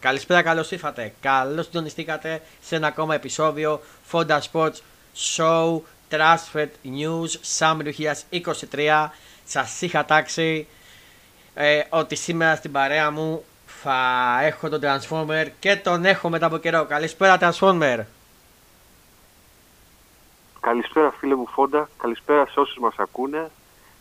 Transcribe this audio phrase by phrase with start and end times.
[0.00, 1.14] Καλησπέρα, καλώς ήρθατε.
[1.20, 4.76] Καλώς συντονιστήκατε σε ένα ακόμα επεισόδιο Fonda Sports
[5.36, 7.92] Show Transfer News Summer
[8.70, 9.08] 2023.
[9.44, 10.66] Σας είχα τάξει
[11.54, 16.56] ε, ότι σήμερα στην παρέα μου θα έχω τον Transformer και τον έχω μετά από
[16.56, 16.84] καιρό.
[16.84, 17.98] Καλησπέρα, Transformer.
[20.60, 21.88] Καλησπέρα, φίλε μου Φόντα.
[21.98, 23.50] Καλησπέρα σε όσους μας ακούνε.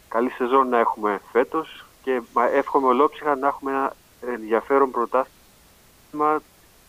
[0.10, 2.22] Καλή σεζόν να έχουμε φέτος και
[2.54, 3.94] εύχομαι ολόψυχα να έχουμε ένα
[4.34, 6.42] ενδιαφέρον πρωτάθλημα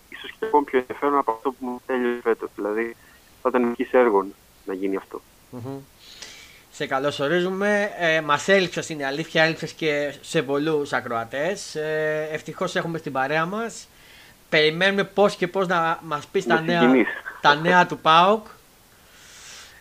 [0.09, 2.51] ίσως και ακόμη πιο ενδιαφέρον από αυτό που μου τέλειωσε φέτος.
[2.55, 2.97] Δηλαδή,
[3.43, 4.27] θα ήταν εκεί έργο
[4.65, 5.21] να γίνει αυτό.
[5.53, 5.79] Mm-hmm.
[6.71, 7.91] Σε καλωσορίζουμε.
[7.99, 11.75] Ε, Μας έλειψες είναι αλήθεια, έλειψες και σε πολλούς ακροατές.
[11.75, 13.89] Ε, Ευτυχώς έχουμε στην παρέα μας.
[14.49, 16.93] Περιμένουμε πώς και πώς να μας πεις τα νέα,
[17.41, 18.47] τα νέα του ΠΑΟΚ.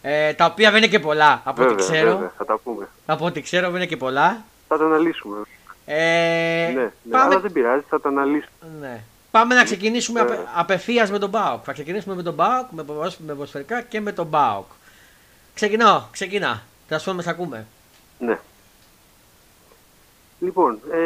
[0.01, 2.11] Ε, τα οποία δεν είναι και πολλά από βέβαια, ό,τι ξέρω.
[2.11, 2.87] Βέβαια, θα τα πούμε.
[3.05, 4.43] Από ό,τι ξέρω δεν είναι και πολλά.
[4.67, 5.37] Θα τα αναλύσουμε.
[5.85, 7.23] Ε, ναι, ναι, πάμε...
[7.23, 8.69] αλλά δεν πειράζει, θα τα αναλύσουμε.
[8.79, 9.01] Ναι.
[9.31, 11.61] Πάμε να ξεκινήσουμε απε, απευθείας με τον Μπάουκ.
[11.65, 12.85] Θα ξεκινήσουμε με τον Μπάουκ, με,
[13.17, 14.65] με ποδοσφαιρικά και με τον Μπάουκ.
[15.53, 16.63] Ξεκινάω, ξεκινά.
[16.87, 17.67] Θα σου μες ακούμε.
[18.19, 18.39] Ναι.
[20.39, 20.97] Λοιπόν, ε,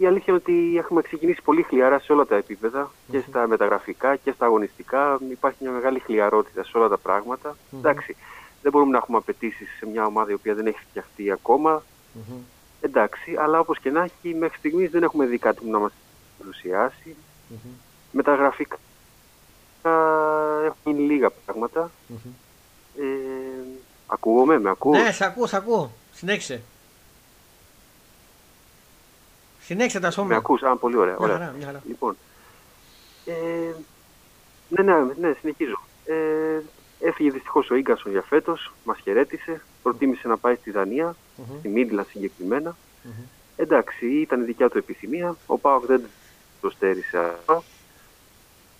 [0.00, 4.16] η αλήθεια είναι ότι έχουμε ξεκινήσει πολύ χλιαρά σε όλα τα επίπεδα και στα μεταγραφικά
[4.16, 5.18] και στα αγωνιστικά.
[5.30, 7.56] Υπάρχει μια μεγάλη χλιαρότητα σε όλα τα πράγματα.
[7.76, 8.16] Εντάξει,
[8.62, 11.82] δεν μπορούμε να έχουμε απαιτήσεις σε μια ομάδα η οποία δεν έχει φτιαχτεί ακόμα.
[12.80, 15.92] Εντάξει, αλλά όπως και να έχει, μέχρι στιγμής δεν έχουμε δει κάτι που να μας
[16.38, 17.16] παρουσιάσει.
[17.50, 17.70] Mm-hmm.
[18.12, 18.78] Μεταγραφικά
[20.64, 21.90] έχουν γίνει λίγα πράγματα.
[22.08, 22.30] Mm-hmm.
[22.98, 23.04] Ε,
[24.06, 24.92] ακούγομαι, με ακούω.
[24.92, 25.92] Ναι, σε ακούω, σε ακούω.
[26.12, 26.62] Συνέχισε.
[29.70, 30.28] Συνέχισε τα σώμα.
[30.28, 31.16] Με ακούς, α, πολύ ωραία.
[31.18, 31.36] ωραία.
[31.36, 31.82] Χαρά, χαρά.
[31.86, 32.16] Λοιπόν,
[33.24, 33.32] ε,
[34.68, 35.80] ναι, ναι, ναι, συνεχίζω.
[36.04, 36.14] Ε,
[37.00, 39.62] έφυγε δυστυχώς ο γκασον για φέτος, μας χαιρέτησε.
[39.82, 41.56] Προτίμησε να πάει στη Δανία, mm-hmm.
[41.58, 42.76] στη Μίτλα συγκεκριμένα.
[42.76, 43.24] Mm-hmm.
[43.56, 45.36] Εντάξει, ήταν δικιά του επιθυμία.
[45.46, 46.02] Ο Πάοκ δεν
[46.60, 47.62] το στέρισε αυτό.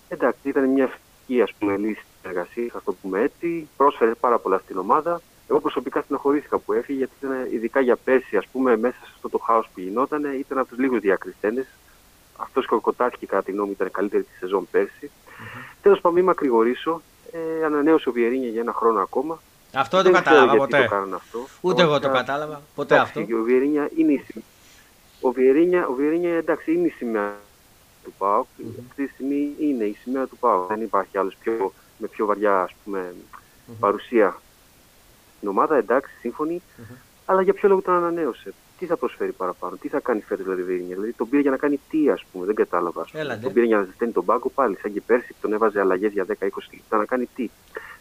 [0.08, 3.68] Εντάξει, ήταν μια ευκαιρία ας πούμε, λύση εργασίας, ας το πούμε έτσι.
[3.77, 5.20] Πρόσφερε πάρα πολλά στην ομάδα.
[5.50, 9.28] Εγώ προσωπικά στενοχωρήθηκα που έφυγε, γιατί ήταν ειδικά για πέρσι, ας πούμε, μέσα σε αυτό
[9.28, 11.66] το χάος που γινόταν, ήταν από τους λίγους διακριστένε.
[12.36, 15.11] Αυτός και ο Κοτάκη, κατά τη γνώμη, ήταν καλύτερη τη σεζόν πέρσι.
[15.11, 15.74] Mm-hmm.
[15.83, 17.02] Τέλος πάντων, μην μακρηγορήσω.
[17.33, 19.42] Ε, ανανέωσε ο Βιερίνια για ένα χρόνο ακόμα.
[19.74, 20.88] Αυτό δεν το κατάλαβα ποτέ.
[20.90, 21.46] Το αυτό.
[21.61, 22.62] Ούτε εγώ το κατάλαβα.
[22.74, 23.36] Ποτέ εντάξει, αυτό.
[23.36, 24.24] Ο Βιερίνια είναι η
[25.20, 27.34] ο Βιερίνια, ο Βιερίνια εντάξει είναι η σημαία
[28.05, 28.46] του ΠΑΟΚ.
[28.58, 28.84] Mm-hmm.
[28.88, 30.68] Αυτή τη στιγμή είναι η σημαία του ΠΑΟΚ.
[30.68, 33.74] Δεν υπάρχει άλλος πιο, με πιο βαριά ας πούμε, mm-hmm.
[33.80, 34.40] παρουσία
[35.40, 35.77] στην ομάδα.
[35.77, 36.62] Εντάξει, σύμφωνοι.
[36.62, 36.96] Mm-hmm.
[37.24, 40.62] Αλλά για ποιο λόγο τον ανανέωσε; Τι θα προσφέρει παραπάνω, τι θα κάνει φέτος δηλαδή
[40.62, 40.95] Βιερίνια.
[40.95, 43.06] Δηλαδή τον πήρε για να κάνει τι, ας πούμε, δεν κατάλαβα.
[43.12, 46.12] Έλα, τον πήρε για να ζεσταίνει τον πάγκο πάλι, σαν και πέρσι τον έβαζε αλλαγές
[46.12, 46.34] για 10-20
[46.73, 47.50] λεπτά να κάνει τι.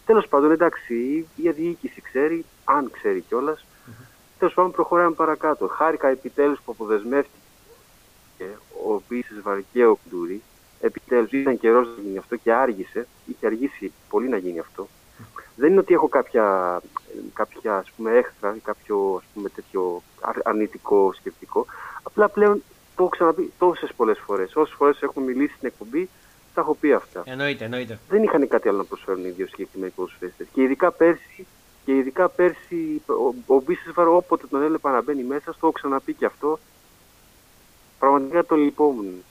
[0.06, 3.66] Τέλος πάντων, εντάξει, η διοίκηση ξέρει, αν ξέρει κιόλας,
[4.40, 5.68] Τέλος πάντων, προχωράμε παρακάτω.
[5.68, 7.34] Χάρηκα επιτέλους που αποδεσμεύτηκε
[8.88, 10.42] ο Πίσης Βαρκέ ο Κντούρη.
[10.82, 13.08] Επιτέλους ήταν καιρός να γίνει αυτό και άργησε.
[13.26, 14.88] Είχε αργήσει πολύ να γίνει αυτό.
[15.56, 16.80] Δεν είναι ότι έχω κάποια,
[17.34, 20.02] κάποια ας πούμε, έχθρα ή κάποιο ας πούμε, τέτοιο
[20.44, 21.66] αρνητικό σκεπτικό.
[22.04, 22.64] Απλά πλέον
[22.96, 24.56] το έχω ξαναπεί τόσες πολλές φορές.
[24.56, 26.10] Όσες φορές έχουμε μιλήσει στην εκπομπή,
[26.54, 27.22] τα έχω πει αυτά.
[27.26, 28.00] Εννοείται, εννοείται.
[28.10, 30.32] Δεν είχαν κάτι άλλο να προσφέρουν οι δύο συγκεκριμένοι ποδοσφαίρε.
[30.54, 31.46] Και ειδικά πέρσι
[31.86, 36.14] και ειδικά πέρσι ο, ο Μπίσεσβαρ όποτε τον έλεπα να μπαίνει μέσα, στο έχω ξαναπεί
[36.14, 36.60] και αυτό.
[38.00, 39.24] Πραγματικά τον λυπόμουν.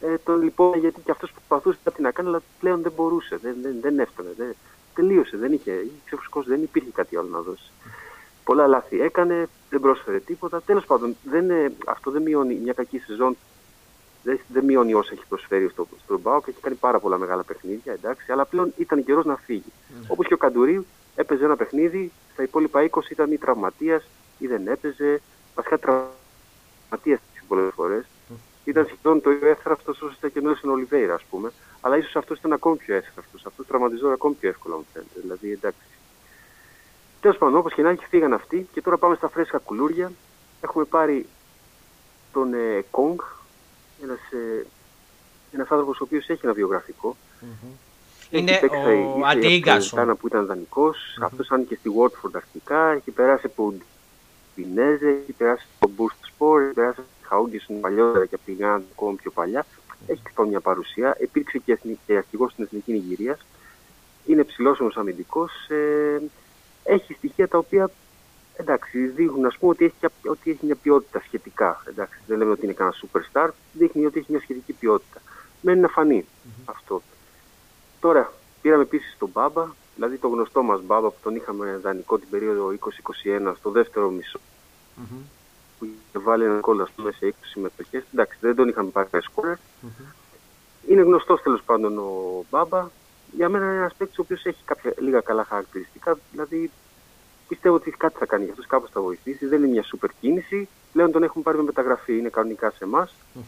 [0.00, 3.38] Ε, τον λυπόμουν γιατί και αυτός προσπαθούσε κάτι να κάνει, αλλά πλέον δεν μπορούσε.
[3.42, 4.28] Δεν, δεν, δεν έφτανε.
[4.36, 4.56] Δεν,
[4.94, 5.36] τελείωσε.
[5.36, 6.16] Δεν είχε, είχε
[6.46, 7.70] δεν υπήρχε κάτι άλλο να δώσει.
[8.44, 10.62] Πολλά λάθη έκανε, δεν πρόσφερε τίποτα.
[10.62, 13.36] Τέλος πάντων, δεν, αυτό δεν μειώνει μια κακή σεζόν.
[14.22, 16.48] Δεν, δεν μειώνει όσα έχει προσφέρει στο, στον Μπάουκ.
[16.48, 19.62] Έχει κάνει πάρα πολλά μεγάλα παιχνίδια, εντάξει, αλλά πλέον ήταν καιρός να φύγει.
[19.66, 20.04] Mm.
[20.08, 24.66] Όπως και ο Καντουρί, έπαιζε ένα παιχνίδι, στα υπόλοιπα 20 ήταν ή τραυματίας ή δεν
[24.66, 25.20] έπαιζε.
[25.54, 27.20] Βασικά τραυματίας
[27.54, 28.04] πολλές φορές.
[28.04, 28.34] Mm.
[28.64, 31.52] Ήταν σχεδόν το ίδιο εύθραυστο όσο ήταν και ο Νέλσον Ολιβέηρα, ας πούμε.
[31.84, 33.48] Αλλά ίσως αυτός ήταν ακόμη πιο εύθραυστο.
[33.48, 35.20] Αυτός τραυματιζόταν ακόμη πιο εύκολα, μου φαίνεται.
[35.20, 35.86] Δηλαδή, εντάξει.
[37.20, 40.12] Τέλος πάντων, όπως και να έχει, φύγαν αυτοί και τώρα πάμε στα φρέσκα κουλούρια.
[40.60, 41.26] Έχουμε πάρει
[42.32, 43.18] τον ε, Κόγκ,
[44.02, 44.66] ένας ε,
[45.52, 47.16] ένας άνθρωπος ο οποίος έχει ένα βιογραφικό.
[47.40, 47.76] Mm-hmm.
[48.30, 48.60] Είναι
[49.20, 49.98] ο Αντίγκασον.
[49.98, 50.96] Κάνα που ήταν δανεικός.
[50.96, 51.24] Mm-hmm.
[51.24, 52.90] Αυτός ήταν και στη Watford αρχικά.
[52.90, 53.74] Έχει περάσει από
[54.54, 58.84] Πινέζε, έχει περάσει από Boost Sport, έχει περάσει από Χαούγκισον παλιότερα και από την Γάντα
[58.92, 59.66] ακόμα πιο παλιά.
[60.06, 61.16] Έχει λοιπόν μια παρουσία.
[61.20, 63.46] Υπήρξε και, και αρχηγός στην Εθνική Νιγηρίας.
[64.26, 65.52] Είναι ψηλός όμως αμυντικός.
[65.68, 66.20] Ε,
[66.84, 67.90] έχει στοιχεία τα οποία
[68.56, 71.82] εντάξει, δείχνουν ας πούμε, ότι, έχει, ότι έχει μια ποιότητα σχετικά.
[71.88, 75.20] Εντάξει, δεν λέμε ότι είναι κανένα superstar, δείχνει ότι έχει μια σχετική ποιότητα.
[75.60, 76.62] Μένει να φανεί mm-hmm.
[76.64, 77.02] αυτό.
[78.00, 78.32] Τώρα,
[78.62, 82.74] πήραμε επίσης τον Μπάμπα, Δηλαδή το γνωστό μας μπάμπα που τον είχαμε δανεικό την περίοδο
[83.48, 84.40] 2021 στο δεύτερο μισό,
[84.96, 85.18] Μμμ.
[85.82, 88.04] Που είχε βάλει ένα γκολ ας πούμε, σε 20 συμμετοχές.
[88.12, 89.56] Εντάξει, δεν τον είχαμε πάρει σκόρερ.
[89.80, 89.90] Μμμ.
[90.88, 92.88] Είναι γνωστός τέλος πάντων ο Μπάμπα.
[93.36, 96.18] Για μένα είναι ένας παίκτης ο οποίος έχει κάποια λίγα καλά χαρακτηριστικά.
[96.30, 96.70] Δηλαδή
[97.48, 99.46] πιστεύω ότι κάτι θα κάνει για αυτό, κάπως θα βοηθήσει.
[99.46, 100.68] Δεν είναι μια σούπερ κίνηση.
[100.92, 103.14] Πλέον τον έχουμε πάρει με μεταγραφή, είναι κανονικά σε εμάς.
[103.32, 103.42] Μμμ.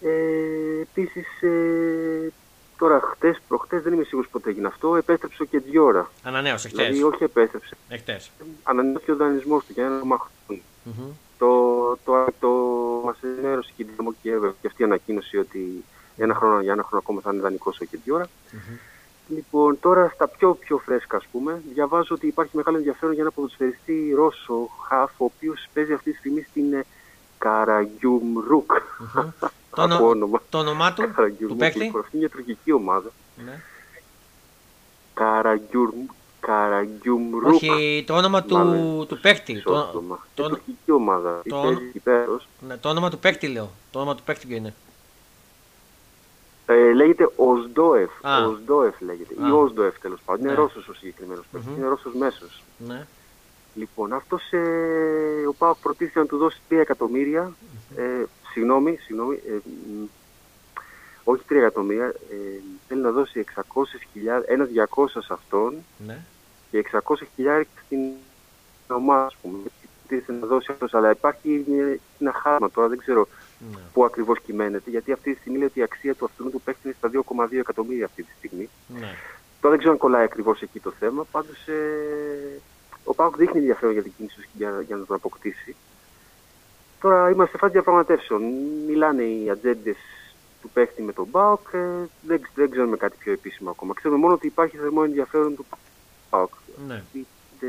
[0.00, 2.32] Ε, Επίσης, ε,
[2.78, 4.96] τώρα χτες, προχτές δεν είμαι σίγουρος πότε έγινε αυτό.
[4.96, 6.10] Επέστρεψε ο Κεντιόρα.
[6.22, 6.86] Ανανέωσε χτες.
[6.86, 7.76] Δηλαδή, όχι επέστρεψε.
[7.88, 8.30] Εχθές.
[8.62, 10.28] Ανανέωσε ο δανεισμός του για ένα μάχο.
[10.86, 11.10] Μμμ.
[11.38, 12.48] Το, το, το,
[13.04, 15.84] μας ενημέρωσε και η Δυναμό Κιέβ και αυτή η ανακοίνωση ότι
[16.16, 18.28] ένα χρόνο, για ένα χρόνο ακόμα θα είναι δανεικός ο Κεντιόρα.
[18.52, 18.76] Μμμ.
[19.28, 23.30] Λοιπόν, τώρα στα πιο πιο φρέσκα, ας πούμε, διαβάζω ότι υπάρχει μεγάλο ενδιαφέρον για ένα
[23.32, 26.84] ποδοσφαιριστή Ρώσο, Χαφ, ο οποίος παίζει αυτή τη στιγμή στην ε,
[27.38, 28.70] Καραγιουμρούκ.
[29.14, 29.30] Μμμ.
[29.40, 30.42] Το, Από ονο- όνομα.
[30.48, 31.78] το όνομά του, του Καραγιουμρούκ, παίκτη.
[31.78, 33.10] λοιπόν, αυτή είναι μια τουρκική ομάδα.
[33.44, 33.60] Ναι.
[35.14, 36.10] Καραγιουμ-
[36.46, 37.46] Καραγιουμρούκ.
[37.54, 39.52] Όχι, το όνομα του, Μάλλον, του παίκτη.
[39.52, 40.26] μισό Το, άτομα.
[40.34, 41.42] το- Είναι τουρκική ομάδα.
[41.48, 42.48] το- Παίζει εκεί πέρας.
[42.68, 43.70] ναι, το όνομα του παίκτη λέω.
[43.90, 44.74] Το όνομα του παίκτη ποιο είναι.
[46.66, 48.10] Ε, λέγεται Οσντόεφ.
[48.26, 48.46] Α.
[48.46, 49.34] Οσντόεφ λέγεται.
[49.44, 49.48] Α.
[49.48, 50.40] Ή Οσντόεφ τέλος πάντων.
[50.40, 50.58] Είναι Ναι.
[50.58, 51.70] Ρώσος ο συγκεκριμένος παίκτης.
[51.70, 51.78] Μμμ.
[51.78, 52.62] Είναι Ρώσος μέσος.
[52.78, 53.06] Ναι.
[53.74, 54.60] Λοιπόν, αυτός ε,
[55.48, 57.52] ο Πάοκ προτίθεται να του δώσει 3 εκατομμύρια.
[57.96, 58.02] Ε,
[58.52, 59.34] συγγνώμη, συγγνώμη.
[59.48, 59.52] Ε,
[60.00, 60.04] μ,
[61.24, 62.06] όχι 3 εκατομμύρια.
[62.06, 65.74] Ε, θέλει να δώσει 600.000, ένα 200 σε αυτόν
[66.06, 66.24] ναι.
[66.82, 67.00] Και
[67.36, 67.98] 600.000 στην
[68.88, 69.58] ομάδα, ας πούμε.
[70.06, 70.94] Προτίθεται να δώσει αυτός.
[70.94, 73.28] Αλλά υπάρχει ε, ένα χάσμα τώρα, δεν ξέρω
[73.70, 73.78] ναι.
[73.92, 74.90] πού ακριβώς κυμαίνεται.
[74.90, 77.58] Γιατί αυτή τη στιγμή λέει ότι η αξία του αυτού του παίκτη είναι στα 2,2
[77.58, 78.68] εκατομμύρια αυτή τη στιγμή.
[78.86, 79.14] ναι.
[79.60, 81.24] Τώρα δεν ξέρω αν κολλάει ακριβώς εκεί το θέμα.
[81.30, 82.60] Πάντως ε,
[83.04, 85.76] ο Πάουκ δείχνει ενδιαφέρον για την κίνηση του για, για να τον αποκτήσει.
[87.00, 88.42] Τώρα είμαστε σε φάση διαπραγματεύσεων.
[88.86, 89.96] Μιλάνε οι ατζέντες
[90.62, 91.68] του παίχτη με τον Πάουκ.
[91.72, 91.78] Ε,
[92.22, 93.94] δεν, δεν ξέρουμε κάτι πιο επίσημο ακόμα.
[93.94, 95.66] Ξέρουμε μόνο ότι υπάρχει θερμό ενδιαφέρον του
[96.30, 96.50] Πάουκ.
[96.86, 97.02] ναι.
[97.12, 97.66] Είτε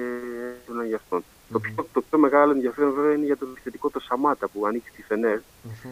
[0.63, 1.24] έντονα για αυτόν.
[1.51, 4.89] Το, πιο, το πιο μεγάλο ενδιαφέρον βέβαια είναι για το επιθετικό το Σαμάτα που ανήκει
[4.89, 5.39] στη Φενέρ.
[5.63, 5.92] Μμμ.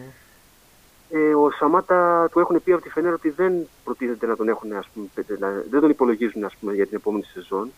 [1.10, 3.52] Ε, ο Σαμάτα του έχουν πει από τη Φενέρ ότι δεν
[3.84, 6.96] προτίθεται να τον έχουν, ας πούμε, πέντε- να- δεν τον υπολογίζουν ας πούμε, για την
[6.96, 7.72] επόμενη σεζόν.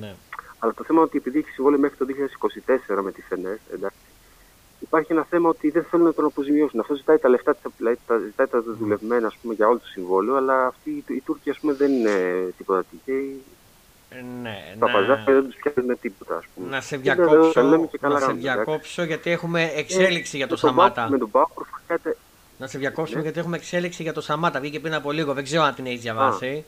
[0.00, 0.14] ναι.
[0.58, 3.96] Αλλά το θέμα είναι ότι επειδή έχει συμβόλαιο μέχρι το 2024 με τη Φενέρ, εντάξει,
[4.80, 6.80] υπάρχει ένα θέμα ότι δεν θέλουν να τον αποζημιώσουν.
[6.80, 9.86] Αυτό ζητάει τα λεφτά, της- δηλαδή, τα, ζητάει τα δουλευμένα ας πούμε, για όλο το
[9.86, 13.42] συμβόλαιο, αλλά αυτοί οι, οι Τούρκοι ας πούμε, δεν είναι τίποτα τυχαίοι.
[14.18, 14.74] Ε, ναι.
[14.78, 16.36] Τα να- παζάρια δεν τους πιάνουν με τίποτα.
[16.36, 16.68] Ας πούμε.
[16.68, 18.64] Να σε Και δεν- διακόψω, τα λέμε και καλά να σε γράμματα, εντάξει.
[18.64, 21.10] διακόψω γιατί έχουμε εξέλιξη για το με τον Πάουκ- Σαμάτα.
[21.12, 22.16] Με τον Πάουκ προφανικά
[22.58, 23.24] Να σε διακόψουμε Ναι.
[23.24, 24.60] γιατί έχουμε εξέλιξη για το Σαμάτα.
[24.60, 26.64] Βγήκε πριν από λίγο, δεν ξέρω αν την έχεις διαβάσει.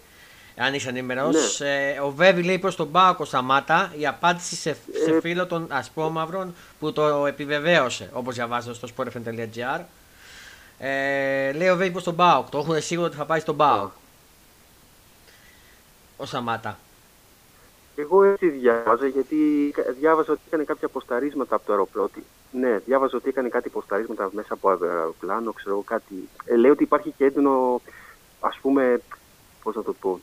[0.56, 1.30] Αν είσαι ενήμερο.
[1.30, 2.00] Ναι.
[2.02, 6.54] ο Βέβη λέει προς τον Πάοκο Σαμάτα η απάντηση σε, σε Ε, φίλο των Ασπρόμαυρων
[6.78, 9.80] που το επιβεβαίωσε όπως διαβάζω στο sportfm.gr.
[10.78, 12.48] Ε, λέει ο Βέβη προς τον Πάοκ.
[12.50, 13.90] Το έχουν σίγουρο ότι θα πάει στον Πάοκ.
[16.16, 16.78] Ο Σαμάτα.
[17.96, 19.36] Εγώ έτσι διάβαζα, γιατί
[19.98, 22.20] διάβαζα ότι έκανε κάποια αποσταρίσματα από το αεροπλότο.
[22.52, 26.28] Ναι, διάβαζα ότι έκανε κάτι αποσταρίσματα μέσα από αεροπλάνο, ξέρω εγώ κάτι.
[26.44, 27.80] Ε, λέει ότι υπάρχει και έντονο,
[28.40, 29.00] ας πούμε,
[29.62, 30.20] πώς να το πω,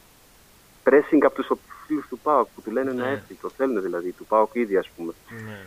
[0.83, 1.51] pressing από τους
[1.85, 3.11] φίλους του ΠΑΟΚ που του λένε να Ναι.
[3.11, 3.33] έρθει.
[3.33, 5.13] Το θέλουν δηλαδή, του ΠΑΟΚ ήδη ας πούμε.
[5.45, 5.65] Ναι.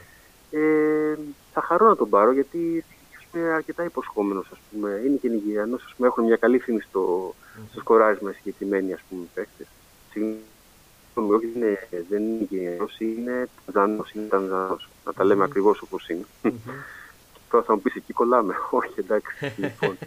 [0.60, 1.18] Ε,
[1.52, 2.84] θα χαρώ να τον πάρω γιατί
[3.34, 5.02] είναι αρκετά υποσχόμενος ας πούμε.
[5.06, 7.34] Είναι και Νιγηριανός, ας πούμε, έχουν μια καλή φήμη στο,
[7.70, 9.66] στο σκοράρισμα οι συγκεκριμένοι ας πούμε παίκτες.
[10.10, 10.38] Συγγνώμη,
[11.14, 14.88] όχι, είναι, δεν είναι Νιγηριανός, είναι Τανζανός, είναι Τανζανός.
[15.04, 15.50] Να τα λέμε Μμμ.
[15.50, 16.24] ακριβώς όπως είναι.
[16.42, 16.52] Μμμ.
[17.50, 18.54] Τώρα θα μου πεις εκεί κολλάμε.
[18.70, 19.52] όχι, εντάξει.
[19.56, 19.98] λοιπόν.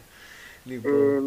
[0.64, 0.92] Λοιπόν.
[0.94, 1.22] Ε,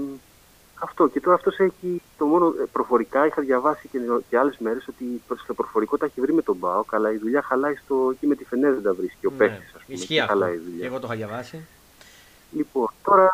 [0.75, 4.89] αυτό και τώρα αυτός έχει το μόνο ε, προφορικά είχα διαβάσει και, και άλλες μέρες
[4.89, 8.09] ότι προ- στο προφορικό τα έχει βρει με τον ΠΑΟΚ αλλά η δουλειά χαλάει στο,
[8.13, 9.37] εκεί με τη Φενέρ δεν τα βρίσκει ο ναι.
[9.37, 10.33] παίκτης ας πούμε Ισχύει και αυτό.
[10.33, 10.87] χαλάει η δουλειά.
[10.87, 11.67] Εγώ το είχα διαβάσει.
[12.53, 13.29] Λοιπόν, τώρα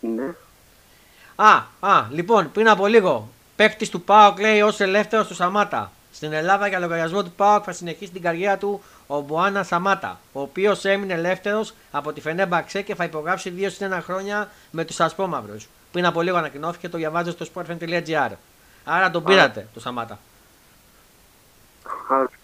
[0.00, 0.34] ναι,
[1.36, 5.92] Α, α, λοιπόν, πριν από λίγο, παίκτης του ΠΑΟΚ λέει ως ελεύθερος του Σαμάτα.
[6.12, 10.40] Στην Ελλάδα για λογαριασμό του ΠΑΟΚ θα συνεχίσει την καριέρα του ο Μποάνα Σαμάτα, ο
[10.40, 15.00] οποίος έμεινε ελεύθερος από τη Φενέμπαξε και θα υπογράψει δύο συν ένα χρόνια με τους
[15.00, 15.56] Ασπόμαυρου.
[15.92, 18.30] Πριν από λίγο ανακοινώθηκε, το διαβάζω στο sportfm.gr.
[18.84, 20.18] Άρα τον πήρατε, το Σαμάτα.
[22.08, 22.40] Α,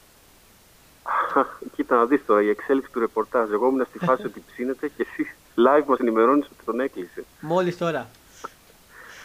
[1.77, 3.51] Κοίτα να δεις τώρα η εξέλιξη του ρεπορτάζ.
[3.51, 7.25] Εγώ ήμουν στη φάση ότι ψήνεται και εσύ live μας ενημερώνεις ότι τον έκλεισε.
[7.41, 8.09] Μόλις τώρα.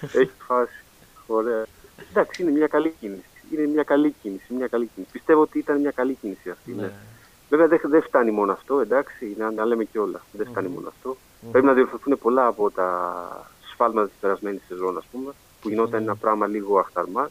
[0.04, 0.84] Έχει φάση.
[1.28, 1.66] Ωραία.
[2.10, 3.24] Εντάξει, είναι μια καλή κίνηση.
[3.52, 4.54] Είναι μια καλή κίνηση.
[4.54, 5.12] Μια καλή κίνηση.
[5.12, 6.72] Πιστεύω ότι ήταν μια καλή κίνηση αυτή.
[6.72, 6.82] Ναι.
[6.82, 6.92] Ναι.
[7.50, 10.22] Βέβαια δεν, δεν φτάνει μόνο αυτό, εντάξει, να, να λέμε και όλα.
[10.32, 10.74] Δεν φτάνει Μμμ.
[10.74, 11.18] μόνο αυτό.
[11.52, 15.32] Πρέπει να διορθωθούν πολλά από τα σφάλματα της περασμένης σεζόν, ας πούμε,
[15.62, 16.12] που γινόταν Συμφωνώ.
[16.12, 17.30] ένα πράγμα λίγο αχταρμά,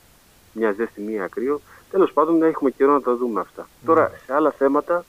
[0.52, 1.61] μια ζέστη, μία κρύο.
[1.91, 3.69] Τέλος πάντων, να έχουμε καιρό να τα δούμε αυτά.
[3.85, 5.05] Τώρα, σε άλλα θέματα,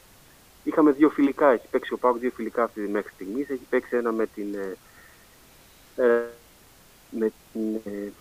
[0.64, 1.48] είχαμε δύο φιλικά.
[1.52, 3.50] Έχει παίξει ο Πάουκ δύο φιλικά αυτή μέχρι στιγμής.
[3.50, 4.56] Έχει παίξει ένα με την.
[4.56, 4.78] Ε,
[6.04, 6.22] ε,
[7.20, 7.76] με την.
[7.94, 8.12] Ε,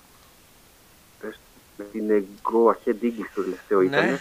[1.93, 3.85] την Go Ahead Eagles το τελευταίο Ναι.
[3.87, 4.05] ήταν.
[4.05, 4.15] Ε,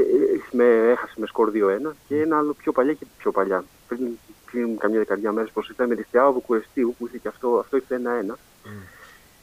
[0.00, 3.64] ε, με, έχασε με σκορ 2-1 και ένα άλλο πιο παλιά και πιο παλιά.
[3.88, 4.18] Πριν,
[4.50, 7.76] πριν καμιά δεκαετία μέρες πώς ήταν με τη Στιάο Βουκουρεστίου που είχε και αυτό, αυτό
[7.76, 8.00] ήρθε
[8.30, 8.38] 1-1.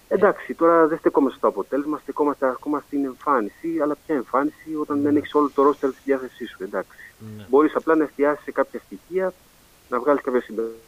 [0.07, 3.79] Εντάξει, τώρα δεν στεκόμαστε στο αποτέλεσμα, στεκόμαστε ακόμα στην εμφάνιση.
[3.81, 6.63] Αλλά ποια εμφάνιση όταν δεν έχεις όλο το ρόστερ στη διάθεσή σου.
[6.63, 7.13] Εντάξει.
[7.37, 7.45] Ναι.
[7.49, 9.33] Μπορείς απλά να εστιάσεις σε κάποια στοιχεία,
[9.89, 10.83] να βγάλεις κάποια συμπεράσματα.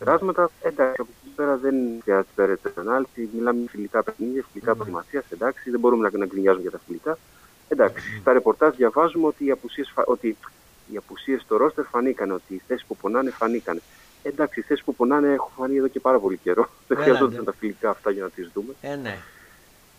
[0.00, 3.28] Εντάξει, από εκεί πέρα δεν χρειάζεται περαιτέρω ανάλυση.
[3.32, 4.76] Μιλάμε για φιλικά παιχνίδια, φιλικά Ναι.
[4.76, 5.24] προετοιμασία.
[5.30, 7.18] Εντάξει, δεν μπορούμε να, να γκρινιάζουμε για τα φιλικά.
[7.68, 10.36] Εντάξει, στα ρεπορτάζ διαβάζουμε ότι οι απουσίες, φα- ότι
[10.92, 13.80] οι απουσίες στο ρόστερ φανήκαν, ότι οι θέσεις που πονάνε φανήκαν.
[14.22, 16.68] Εντάξει, οι θέσεις που πονάνε έχουν φανεί εδώ και πάρα πολύ καιρό.
[16.88, 17.44] Δεν Έλα, χρειαζόταν ναι.
[17.44, 18.72] τα φιλικά αυτά για να τις δούμε.
[18.80, 19.18] Ε, ναι.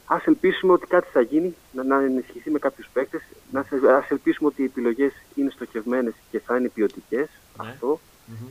[0.05, 3.21] Α ελπίσουμε ότι κάτι θα γίνει, να, να ενισχυθεί με κάποιους παίκτες.
[3.53, 7.27] Α ελπίσουμε ότι οι επιλογές είναι στοχευμένες και θα είναι ποιοτικές.
[7.63, 7.69] Ναι.
[7.69, 7.99] Αυτό.
[8.25, 8.47] Μμμ.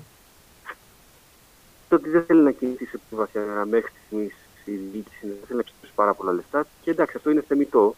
[1.89, 4.31] Το ότι δεν θέλει να κινηθεί σε πιο βαθιά νερά μέχρι στιγμή
[4.65, 6.67] η διοίκηση, δεν θέλει να ξεπεράσει πάρα πολλά λεφτά.
[6.83, 7.95] Και εντάξει, αυτό είναι θεμητό.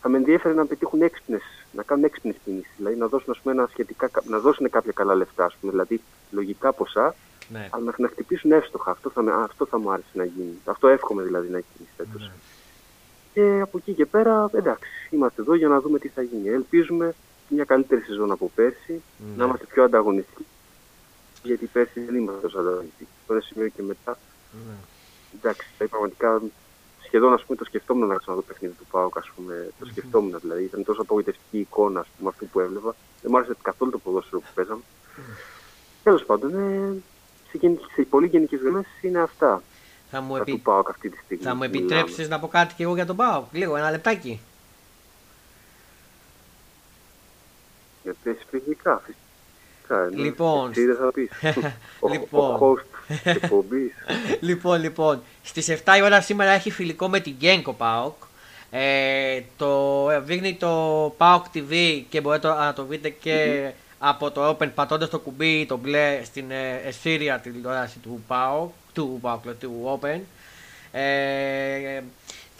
[0.00, 1.42] Θα με ενδιαφέρει να πετύχουν έξυπνες,
[1.72, 2.72] να κάνουν έξυπνες κινήσεις.
[2.76, 6.00] Δηλαδή να δώσουν, ας πούμε, ένα σχετικά, να δώσουν κάποια καλά λεφτά, ας πούμε, δηλαδή
[6.30, 7.14] λογικά ποσά,
[7.48, 7.68] Ναι.
[7.70, 8.90] αλλά να, να χτυπήσουν εύστοχα.
[8.90, 10.58] Αυτό θα, με, αυτό θα μου άρεσε να γίνει.
[10.64, 12.20] Αυτό εύχομαι δηλαδή να γίνει φέτος.
[12.22, 12.32] Ναι.
[13.32, 16.48] Και από εκεί και πέρα, εντάξει, είμαστε εδώ για να δούμε τι θα γίνει.
[16.48, 17.14] Ελπίζουμε
[17.48, 19.36] μια καλύτερη σεζόν από πέρσι, Ναι.
[19.36, 20.46] να είμαστε πιο ανταγωνιστικοί.
[21.42, 23.06] Γιατί πέρσι δεν είμαστε τόσο ανταγωνιστικοί.
[23.24, 24.18] Από ένα σημείο και μετά,
[24.52, 24.74] Ναι.
[25.40, 26.40] εντάξει, δηλαδή, πραγματικά
[27.04, 29.16] σχεδόν ας πούμε, το σκεφτόμουν να ξαναδώ παιχνίδι του Πάουκ.
[29.16, 30.62] Ας πούμε, το σκεφτόμουν δηλαδή.
[30.64, 32.94] Ήταν τόσο απογοητευτική εικόνα ας πούμε, αυτή που έβλεπα.
[33.22, 34.80] Δεν μου άρεσε καθόλου το ποδόσφαιρο που παίζαμε.
[36.02, 36.96] Τέλος πάντων, ε,
[37.50, 39.62] σε, γενικ- σε πολύ γενικές γραμμές είναι αυτά.
[40.10, 40.50] Θα μου, Τα επι...
[40.50, 41.42] του Πάουκ αυτή τη στιγμή.
[41.44, 41.84] θα μου που μιλάμε.
[41.84, 43.44] επιτρέψεις να πω κάτι και εγώ για τον Πάο.
[43.52, 44.40] Λίγο, ένα λεπτάκι.
[48.02, 49.24] Για πες φυσικά, φυσικά.
[49.94, 50.24] Εννοείς.
[50.24, 50.70] Λοιπόν.
[50.70, 51.30] Εσύ δεν θα πεις;
[52.00, 52.54] ο, Λοιπόν.
[52.54, 53.92] ο host της εκπομπής.
[54.40, 58.14] λοιπόν, λοιπόν, στις 7 η ώρα σήμερα έχει φιλικό με την Γκένκο ΠΑΟΚ.
[58.70, 64.68] Ε, το δείχνει το ΠΑΟΚ TV και μπορείτε να το βρείτε και από το Open
[64.74, 70.00] πατώντας το κουμπί το μπλε στην ε, εσύρια τηλεόραση του ΠΑΟΚ, του ΠΑΟΚ, λέω, του
[70.00, 70.20] Open.
[70.92, 72.00] Ε,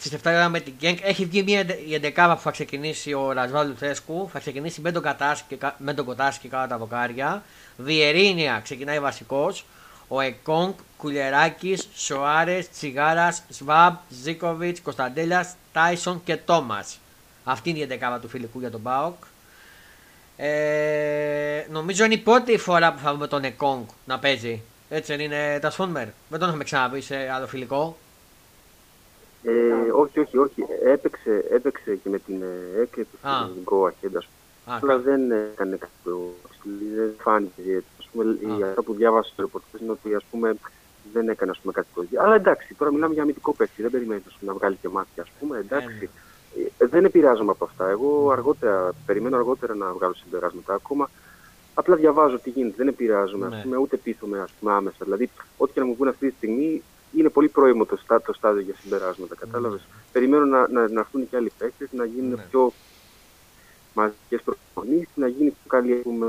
[0.01, 2.51] Στις 7 η ώρα με την Γκένκ έχει βγει μια εντε- η εντεκάδα που θα
[2.51, 4.29] ξεκινήσει ο Ρασβάλ Λουτσέσκου.
[4.33, 7.43] Θα ξεκινήσει με τον, Κατάσκη, και κα- με τον Κοτάσκι κάτω τα βοκάρια.
[7.77, 9.65] Βιεϊρίνια ξεκινάει βασικός.
[10.07, 16.99] Ο Εκόνγκ, Κουλεράκη, Σοάρες, Τσιγάρας, Σβάμπ, Ζίβκοβιτς, Κωνσταντέλιας, Τάισον και Τόμας.
[17.43, 19.23] Αυτή είναι η εντεκάδα του φιλικού για τον ΠΑΟΚ.
[20.37, 24.61] Ε, νομίζω είναι η πρώτη φορά που θα δούμε τον Εκόνγκ να παίζει.
[24.89, 26.07] Έτσι δεν είναι Τάσο Φόνμερ.
[26.29, 27.97] Δεν τον έχουμε ξαναδεί σε άλλο φιλικό.
[29.43, 29.51] Ε,
[29.93, 30.65] όχι, όχι, όχι.
[30.83, 34.27] Έπαιξε, έπαιξε και με την ε, ΑΕΚ και την Go Ahead, ας πούμε.
[34.65, 36.33] Α, Απλά δεν έκανε κάποιο.
[36.95, 37.85] Δεν φάνηκε ιδιαίτερα.
[37.99, 38.23] Ας πούμε,
[38.57, 38.67] η- Α.
[38.69, 40.55] αυτό που διάβασα στο ρεπορτάζ είναι ότι ας πούμε,
[41.13, 43.81] δεν έκανε ας πούμε, κάτι το Αλλά εντάξει, τώρα μιλάμε για αμυντικό παίκτη.
[43.81, 45.23] Δεν περιμένεις ας πούμε, να βγάλει και μάτια.
[45.23, 45.57] Ας πούμε.
[45.57, 46.09] Εντάξει.
[46.77, 47.89] Ε, δεν επηρεάζομαι από αυτά.
[47.89, 51.09] Εγώ αργότερα, περιμένω αργότερα να βγάλω συμπεράσματα ακόμα.
[51.73, 52.75] Απλά διαβάζω τι γίνεται.
[52.77, 53.55] Δεν επηρεάζομαι, Ναι.
[53.55, 54.97] ας πούμε, ούτε πείθομαι ας πούμε, άμεσα.
[55.03, 56.83] Δηλαδή, ό,τι και να μου πούνε αυτή τη στιγμή
[57.17, 59.35] είναι πολύ πρόημο το, στά, το στάδιο για συμπεράσματα.
[59.35, 59.81] Κατάλαβες.
[60.11, 62.43] Περιμένω να, να, να έρθουν και άλλοι παίκτες, να γίνουν Ναι.
[62.49, 62.73] πιο
[63.93, 66.25] μαζικές προπονήσεις, να γίνει πιο, καλή, ας πούμε,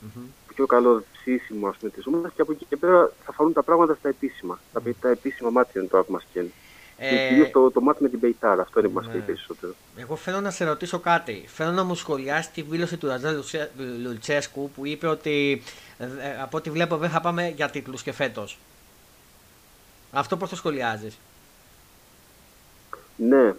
[0.00, 0.22] Μμμ.
[0.54, 3.62] πιο καλό ψήσιμο ας πούμε, της ομάδας και από εκεί και πέρα θα φανούν τα
[3.62, 4.58] πράγματα στα επίσημα.
[4.72, 6.52] Τα, τα επίσημα μάτια είναι το που μας καίνουν.
[6.98, 9.12] Και Ε, κυρίως το, το μάτι με την Πεϊτάρα, αυτό είναι που μας ναι.
[9.12, 9.72] καίει περισσότερο.
[9.96, 11.44] Εγώ θέλω να σε ρωτήσω κάτι.
[11.46, 13.70] Θέλω να μου σχολιάσεις τη δήλωση του Ραζέλ Λουτσέ-
[14.02, 15.62] Λουτσέσκου που είπε ότι
[15.98, 18.58] ε, ε, από ό,τι βλέπω δεν θα πάμε για τίτλους και φέτος.
[20.14, 21.18] Αυτό πώς το σχολιάζεις;
[23.16, 23.54] Ναι,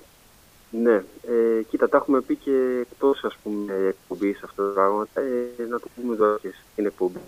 [0.72, 1.04] ναι.
[1.28, 5.22] Ε, κοίτα, τα έχουμε πει και εκτός ας πούμε εκπομπής αυτά τα πράγματα.
[5.22, 7.20] Ε, να το πούμε εδώ και στην εκπομπη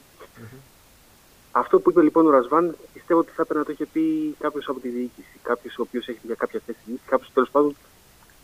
[1.51, 4.67] Αυτό που είπε λοιπόν ο Ρασβάν, πιστεύω ότι θα έπρεπε να το είχε πει κάποιος
[4.69, 5.39] από τη διοίκηση.
[5.43, 7.75] Κάποιος ο οποίος έχει για κάποια θέση διοίκηση, κάποιος τέλος πάντων,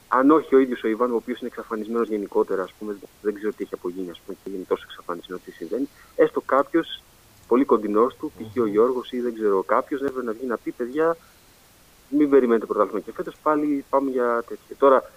[0.07, 3.51] αν όχι ο ίδιος ο Ιβάν, ο οποίος είναι εξαφανισμένος γενικότερα, ας πούμε, δεν ξέρω
[3.51, 5.89] τι έχει απογίνει, ας πούμε, και είναι τόσο εξαφανισμένο, τι συμβαίνει.
[6.15, 7.01] Έστω κάποιος
[7.53, 8.61] πολύ κοντινός του, π.χ.
[8.61, 11.17] ο Γιώργος ή δεν ξέρω κάποιος, έπρεπε να βγει να πει, παιδιά,
[12.09, 14.75] μην περιμένετε πρωτάθλημα και φέτος πάλι πάμε για τέτοια.
[14.77, 15.11] Τώρα,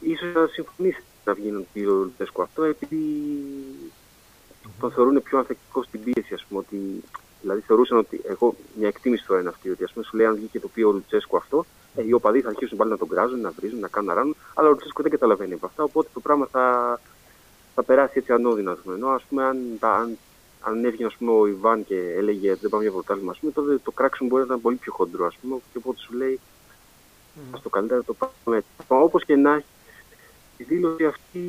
[0.00, 3.04] ίσως να συμφωνήσει να βγει να πει ο Λουτέσκο αυτό, επειδή
[4.80, 6.60] τον θεωρούν πιο ανθεκτικό στην πίεση, ας πούμε.
[6.60, 7.02] Ότι,
[7.40, 8.20] δηλαδή θεωρούσαν ότι.
[8.24, 10.68] Εγώ μια εκτίμηση τώρα είναι αυτή, ότι ας πούμε σου λέει αν βγει και το
[10.68, 13.78] πει ο Λουτσέσκο αυτό, ε, οι οπαδοί θα αρχίσουν πάλι να τον κράζουν, να βρίζουν,
[13.78, 17.00] να κάνουν να ράνουν, αλλά ο Λουτσέσκο δεν καταλαβαίνει από αυτά, οπότε το πράγμα θα,
[17.76, 18.70] θα περάσει έτσι ανώδυνα.
[18.70, 18.94] Ας πούμε.
[18.94, 20.18] Ενώ ας πούμε, αν, αν,
[20.60, 23.78] αν έβγαινε ας πούμε, ο Ιβάν και έλεγε δεν πάμε για πρωτάθλημα, ας πούμε, τότε
[23.84, 26.40] το κράξιμο μπορεί να ήταν πολύ πιο χοντρό, ας πούμε, και οπότε σου λέει
[27.50, 28.68] ας το καλύτερα το πάμε έτσι.
[28.88, 29.66] Όπως και να έχει,
[30.56, 31.40] η δήλωση αυτή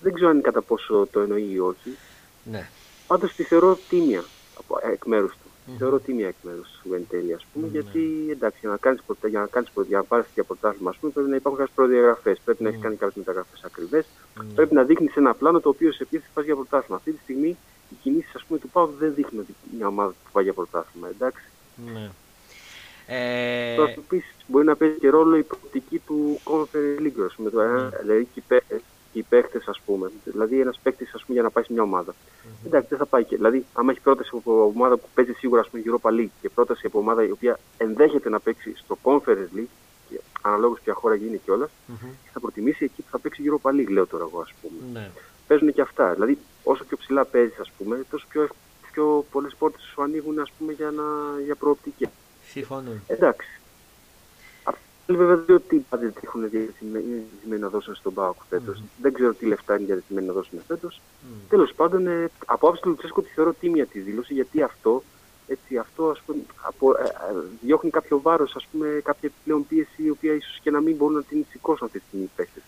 [0.00, 1.96] δεν ξέρω αν είναι κατά πόσο το εννοεί ή όχι.
[2.44, 2.68] Ναι.
[3.06, 4.24] Πάντως τη θεωρώ τίμια
[4.58, 5.39] από, εκ μέρους του.
[5.78, 7.72] Θεωρώ τίμια εκ μέρου του εν τέλει, ας πούμε, Ναι.
[7.72, 11.12] γιατί εντάξει, για να κάνεις για να, κάνεις, για να πάρεις για πρωτάθλημα, ας πούμε,
[11.12, 12.38] πρέπει να υπάρχουν κάποιες προδιαγραφές.
[12.44, 12.86] Πρέπει να έχεις Μμμ.
[12.86, 14.06] κάνει κάποιες μεταγραφές ακριβές.
[14.36, 14.52] Ναι.
[14.54, 16.96] Πρέπει να δείχνεις ένα πλάνο το οποίο σε πείθει πας για πρωτάθλημα.
[16.96, 17.56] Αυτή τη στιγμή
[17.90, 21.08] οι κινήσεις του ΠΑΟΚ δεν δείχνουν ότι είναι μια ομάδα που πάει για πρωτάθλημα.
[21.08, 21.44] Εντάξει.
[21.92, 22.10] Ναι.
[23.06, 27.34] Ε, Τώρα σου πεις, μπορεί να παίζει και ρόλο η προοπτική του Conference League, ας
[27.34, 27.80] πούμε, το, Ναι.
[27.82, 28.42] ε, δηλαδή και
[29.12, 30.10] οι παίκτες, και οι παίκτες, ας πούμε.
[30.24, 32.14] Δηλαδή ένας παίκτης, ας πούμε, για να πάει σε μια ομάδα.
[32.66, 33.36] Εντάξει, δεν θα πάει και.
[33.36, 36.86] Δηλαδή, άμα έχει πρόταση από ομάδα που παίζει σίγουρα, ας πούμε, Europa League και πρόταση
[36.86, 39.74] από ομάδα η οποία ενδέχεται να παίξει στο Conference League,
[40.10, 42.10] και αναλόγως ποια χώρα γίνει κιόλας, μμμ.
[42.32, 45.00] θα προτιμήσει εκεί που θα παίξει Europa League, λέω τώρα εγώ, ας πούμε.
[45.00, 45.10] Ναι.
[45.46, 46.12] Παίζουν και αυτά.
[46.12, 48.48] Δηλαδή, όσο πιο ψηλά παίζεις, ας πούμε, τόσο πιο,
[48.92, 51.02] πιο πολλές πόρτες σου ανοίγουν, ας πούμε, για, να,
[51.44, 52.06] για προοπτική.
[52.46, 53.02] Συμφωνούν.
[53.06, 53.59] Εντάξει.
[55.10, 58.78] Αυτοί βέβαια δεν ξέρω τι budget έχουν διατεθειμένοι να δώσουν στον Πάοκ φέτος.
[58.78, 58.86] Μμμ.
[59.02, 61.00] Δεν ξέρω τι λεφτά είναι διατεθειμένοι να δώσουν φέτος.
[61.22, 61.48] Μμ.
[61.48, 65.02] Τέλος πάντων, ε, από άψη του Λουτσέσκου τη θεωρώ τίμια τη δήλωση γιατί αυτό,
[65.46, 68.56] έτσι, αυτό ας πούμε, από, ε, ε, διώχνει κάποιο βάρος,
[69.02, 72.04] κάποια επιπλέον πίεση η οποία ίσως και να μην μπορούν να την σηκώσουν αυτή τη
[72.06, 72.62] στιγμή οι παίκτες.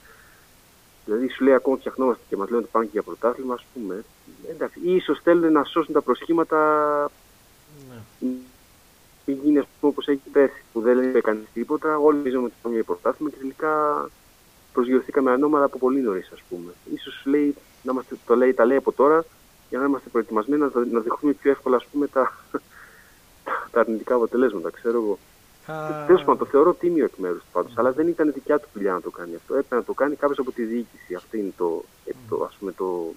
[1.05, 4.05] Δηλαδή σου λέει ακόμα φτιαχνόμαστε και μας λένε ότι πάνε και για πρωτάθλημα, ας πούμε.
[4.51, 6.59] Εντάξει, ή ίσως θέλουν να σώσουν τα προσχήματα
[7.89, 8.29] Ναι.
[9.25, 12.55] μην γίνει ας πούμε, όπως έχει πέρσι, που δεν είπε κανείς τίποτα, όλοι νομίζαμε ότι
[12.63, 13.71] πάμε για πρωτάθλημα και τελικά
[14.73, 16.73] προσγειωθήκαμε ανώμαλα από πολύ νωρίς, ας πούμε.
[16.95, 19.25] Ίσως λέει, να είμαστε, το λέει, τα λέει από τώρα,
[19.69, 22.39] για να είμαστε προετοιμασμένοι να, να δεχτούμε πιο εύκολα ας πούμε, τα,
[23.73, 25.19] τα αρνητικά αποτελέσματα, ξέρω εγώ.
[25.67, 28.69] Α, Τέλος πάντων, το θεωρώ τίμιο εκ μέρους του πάντως, αλλά δεν ήταν δικιά του
[28.75, 29.55] δουλειά να το κάνει αυτό.
[29.55, 31.15] Έπρεπε να το κάνει κάποιος από τη διοίκηση.
[31.15, 33.15] Αυτό είναι το, ε, το, ας πούμε, το,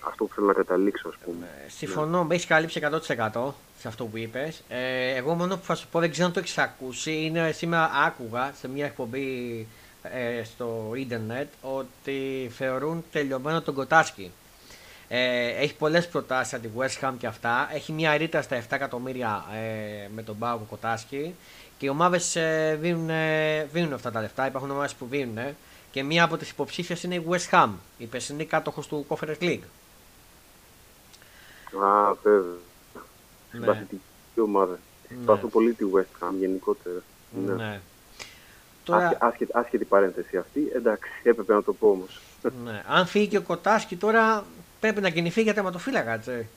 [0.00, 1.48] αυτό που θέλω να καταλήξω, ας πούμε.
[1.66, 4.62] Ε, Συμφωνώ, με έχεις καλύψει 100% σε αυτό που είπες.
[4.68, 7.90] Ε, εγώ μόνο που θα σου πω, δεν ξέρω αν το έχεις ακούσει, είναι σήμερα
[8.06, 9.66] άκουγα σε μια εκπομπή
[10.02, 14.30] ε, στο ίντερνετ ότι θεωρούν τελειωμένο τον Κοτάσκι.
[15.08, 17.68] Ε, έχει πολλές προτάσεις από τη West Ham και αυτά.
[17.72, 21.34] Έχει μια ρήτρα στα 7 εκατομμύρια ε, με τον Πάο Κοτάσκι
[21.78, 24.46] και οι ομάδες ε, δίνουν, ε, δίνουν αυτά τα λεφτά.
[24.46, 25.54] Υπάρχουν ομάδες που δίνουν ε,
[25.90, 29.60] και μία από τις υποψήφιες είναι η West Ham, η περσινή κάτοχος του Conference League.
[31.78, 32.40] Α, βέβαια.
[33.52, 33.58] Ναι.
[33.60, 34.00] Συμπαθητική
[34.40, 34.72] ομάδα.
[34.72, 35.16] Ναι.
[35.16, 37.02] Συμπαθώ πολύ τη West Ham γενικότερα.
[37.46, 37.52] Ναι.
[37.54, 37.80] Ναι.
[38.84, 40.70] Τώρα, Άσχε- άσχετη, άσχετη παρένθεση αυτή.
[40.74, 42.20] Εντάξει, έπρεπε να το πω όμως.
[42.64, 42.82] ναι.
[42.88, 44.44] αν φύγει και ο Κοτάσκι τώρα
[44.80, 46.48] πρέπει να κινηθεί για τερματοφύλακα, έτσι.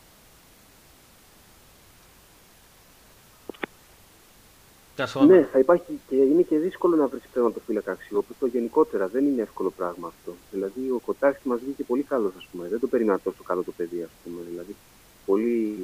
[4.95, 5.25] Τα σώμα.
[5.25, 8.45] Ναι, θα υπάρχει και είναι και δύσκολο να βρεις τερματοφύλακα αξιόπιστο.
[8.45, 10.33] Γενικότερα δεν είναι εύκολο πράγμα αυτό.
[10.51, 12.67] Δηλαδή, ο Κοτάκη μας βγήκε πολύ καλός, ας πούμε.
[12.67, 14.41] Δεν το περίμενα τόσο καλό το παιδί, ας πούμε.
[14.49, 14.75] Δηλαδή,
[15.25, 15.77] πολύ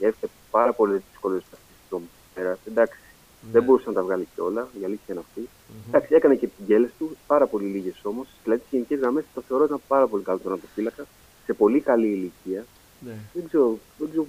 [0.00, 1.42] έφτασε πάρα πολύ δύσκολες
[1.86, 2.00] στο
[2.36, 2.58] μέρα.
[2.68, 2.98] Εντάξει,
[3.40, 3.50] Ναι.
[3.52, 5.40] δεν μπορούσε να τα βγάλει και όλα, η αλήθεια είναι αυτή.
[5.40, 5.78] Μμμ.
[5.88, 8.26] Εντάξει, έκανε και τι γκέλε του, πάρα πολύ λίγες όμως.
[8.42, 11.06] Δηλαδή, στι γενικές γραμμές το θεωρώ ένα πάρα πολύ καλό τερματοφύλακα.
[11.46, 12.64] Σε πολύ καλή ηλικία.
[13.00, 13.14] Ναι.
[13.32, 14.26] Δεν ξέρω, δεν ξέρω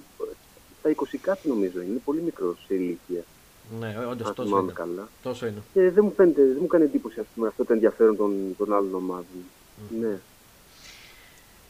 [0.78, 3.22] στα 20 κάτι νομίζω είναι, είναι πολύ μικρός σε ηλικία.
[3.80, 4.72] Ναι, όντως Αν τόσο θυμάμαι είναι.
[4.72, 5.08] καλά.
[5.22, 5.62] Τόσο είναι.
[5.72, 8.72] Και δεν μου φαίνεται, δεν μου κάνει εντύπωση ας πούμε, αυτό το ενδιαφέρον των, των
[8.72, 9.44] άλλων ομάδων.
[10.00, 10.18] Ναι,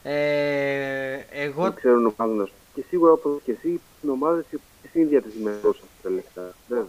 [0.02, 2.42] Ε, εγώ δεν ξέρουν ομάδων.
[2.42, 2.67] ας πούμε.
[2.78, 6.14] Και σίγουρα όπως και εσύ, οι ομάδε οι οποίε είναι διατεθειμένε να δώσουν αυτά τα
[6.14, 6.54] λεφτά.
[6.68, 6.84] Βέβαια.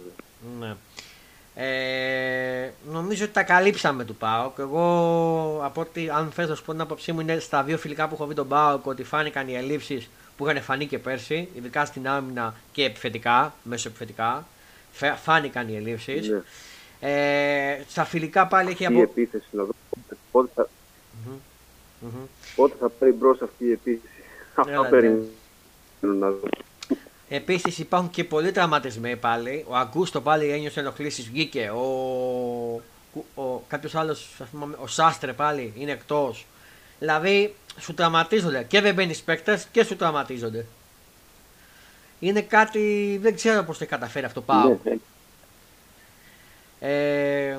[0.60, 0.74] Ναι.
[1.54, 4.58] Ε, νομίζω ότι τα καλύψαμε του ΠΑΟΚ.
[4.58, 4.84] Εγώ,
[5.64, 8.14] από ότι αν θες να σου πω την άποψή μου, είναι στα δύο φιλικά που
[8.14, 12.08] έχω δει τον ΠΑΟΚ ότι φάνηκαν οι ελλείψεις που είχαν φανεί και πέρσι, ειδικά στην
[12.08, 14.46] άμυνα και επιθετικά, μέσω επιθετικά.
[14.92, 16.28] Φα- Φάνηκαν οι ελλείψεις.
[16.28, 16.40] Ναι.
[17.00, 19.10] Ε, στα φιλικά πάλι έχει Αυτή η από.
[19.10, 19.72] επίθεση να δω
[20.30, 20.68] πότε θα,
[21.26, 21.32] Μμμ.
[22.00, 22.10] Μμμ.
[22.56, 24.12] πότε θα πάρει μπρος αυτή η επίθεση.
[24.56, 24.88] Έλα, Αυτό ναι.
[24.88, 25.24] περιμένω
[26.00, 26.48] να δω.
[27.28, 29.64] Επίσης υπάρχουν και πολλοί τραυματισμένοι πάλι.
[29.68, 31.70] Ο Αγκούστο πάλι ένιωσε ενοχλήσεις, βγήκε.
[31.70, 31.82] Ο,
[33.34, 36.46] ο, κάποιος άλλος, ας πούμε, ο Σάστρε πάλι είναι εκτός.
[36.98, 40.66] Δηλαδή σου τραυματίζονται και δεν μπαίνεις παίκτες και σου τραυματίζονται.
[42.18, 44.68] Είναι κάτι, δεν ξέρω πώς το έχει καταφέρει αυτό πάω.
[44.84, 44.96] Ναι,
[46.80, 47.58] Ε,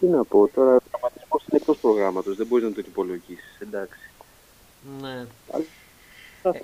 [0.00, 3.56] τι να πω τώρα, ο τραυματισμός είναι εκτός προγράμματος, δεν μπορείς να το υπολογίσεις.
[3.58, 3.98] Εντάξει.
[5.00, 5.26] ναι.
[6.42, 6.62] Τέλος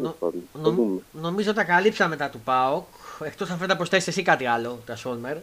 [0.00, 1.00] νο- πάντων, θα Νομ- δούμε.
[1.12, 2.84] νομίζω τα καλύψαμε μετά του ΠΑΟΚ.
[3.24, 5.36] Εκτός αν θέλετε να προσθέσεις εσύ κάτι άλλο, τα Σόλμερ.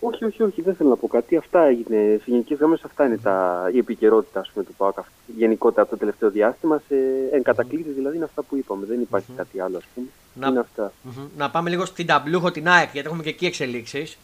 [0.00, 1.36] Όχι, όχι, όχι, δεν θέλω να πω κάτι.
[1.36, 2.16] Αυτά έγινε.
[2.16, 5.12] Σε γενικές γραμμές, αυτά είναι τα, η επικαιρότητα ας πούμε, του ΠΑΟΚ αυτή.
[5.36, 6.82] γενικότερα από το τελευταίο διάστημα.
[6.88, 6.94] Σε,
[7.32, 8.86] εν κατακλείδη δηλαδή είναι αυτά που είπαμε.
[8.86, 9.36] Δεν υπάρχει Μμμ.
[9.36, 10.06] κάτι άλλο, ας πούμε.
[10.34, 10.92] Να- Είναι αυτά.
[11.02, 11.26] Μμμ.
[11.36, 14.18] Να πάμε λίγο στην ταμπλούχο την ΑΕΚ, γιατί έχουμε και εκεί εξελίξεις.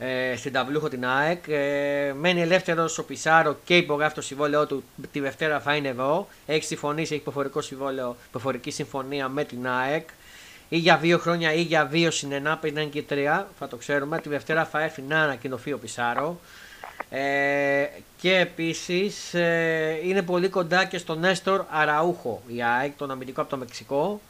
[0.00, 1.44] Ε, στην ταμπλούχο την ΑΕΚ.
[1.48, 4.84] Ε, μένει ελεύθερος ο Πισάρο και υπογράφει το συμβόλαιό του.
[5.12, 6.28] Τη Δευτέρα θα είναι εδώ.
[6.46, 10.08] Έχει συμφωνήσει, έχει προφορικό συμβόλαιο, προφορική συμφωνία με την ΑΕΚ.
[10.68, 13.48] Ή για δύο χρόνια ή για δύο συν ενά, είναι και τρία.
[13.58, 14.18] Θα το ξέρουμε.
[14.18, 16.40] Τη Δευτέρα θα έρθει να ανακοινωθεί ο Πισάρο.
[17.10, 17.86] Ε,
[18.20, 23.50] και επίσης ε, είναι πολύ κοντά και στον Νέστορ Αραούχο η ΑΕΚ, τον αμυντικό από
[23.50, 24.20] το Μεξικό.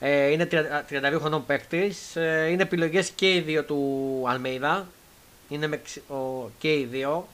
[0.00, 0.48] Ε, είναι
[0.90, 2.16] 32 χρονών παίκτης.
[2.16, 4.86] Ε, είναι επιλογές και οι δύο του Αλμέιδα.
[5.48, 6.02] Είναι μεξι...
[6.08, 6.50] ο...
[6.58, 7.26] και οι δύο.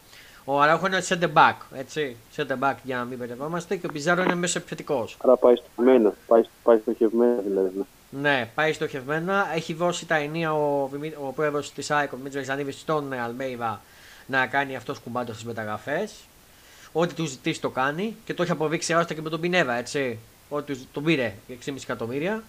[0.44, 2.16] Ο Αραούχο είναι center back, έτσι.
[2.36, 5.16] Center back για να μην μπερδευόμαστε και ο Πιζάρο είναι μέσο επιθετικός.
[5.20, 6.14] Άρα πάει στοχευμένα.
[6.26, 7.86] Πάει, πάει στοχευμένα δηλαδή.
[8.10, 9.46] Ναι, πάει στοχευμένα.
[9.54, 10.90] Έχει δώσει τα ενία ο,
[11.26, 13.80] ο πρόεδρος της ΑΕΚ, ο Μίτζο Ζανίβη, στον Αλμέιδα
[14.26, 16.14] να κάνει αυτός κουμπάντος στις μεταγραφές.
[16.92, 20.18] Ό,τι του ζητήσει το κάνει και το έχει αποδείξει άλλωστε και με τον Πινέβα, έτσι.
[20.48, 22.42] Ό,τι τον πήρε 6,5 εκατομμύρια.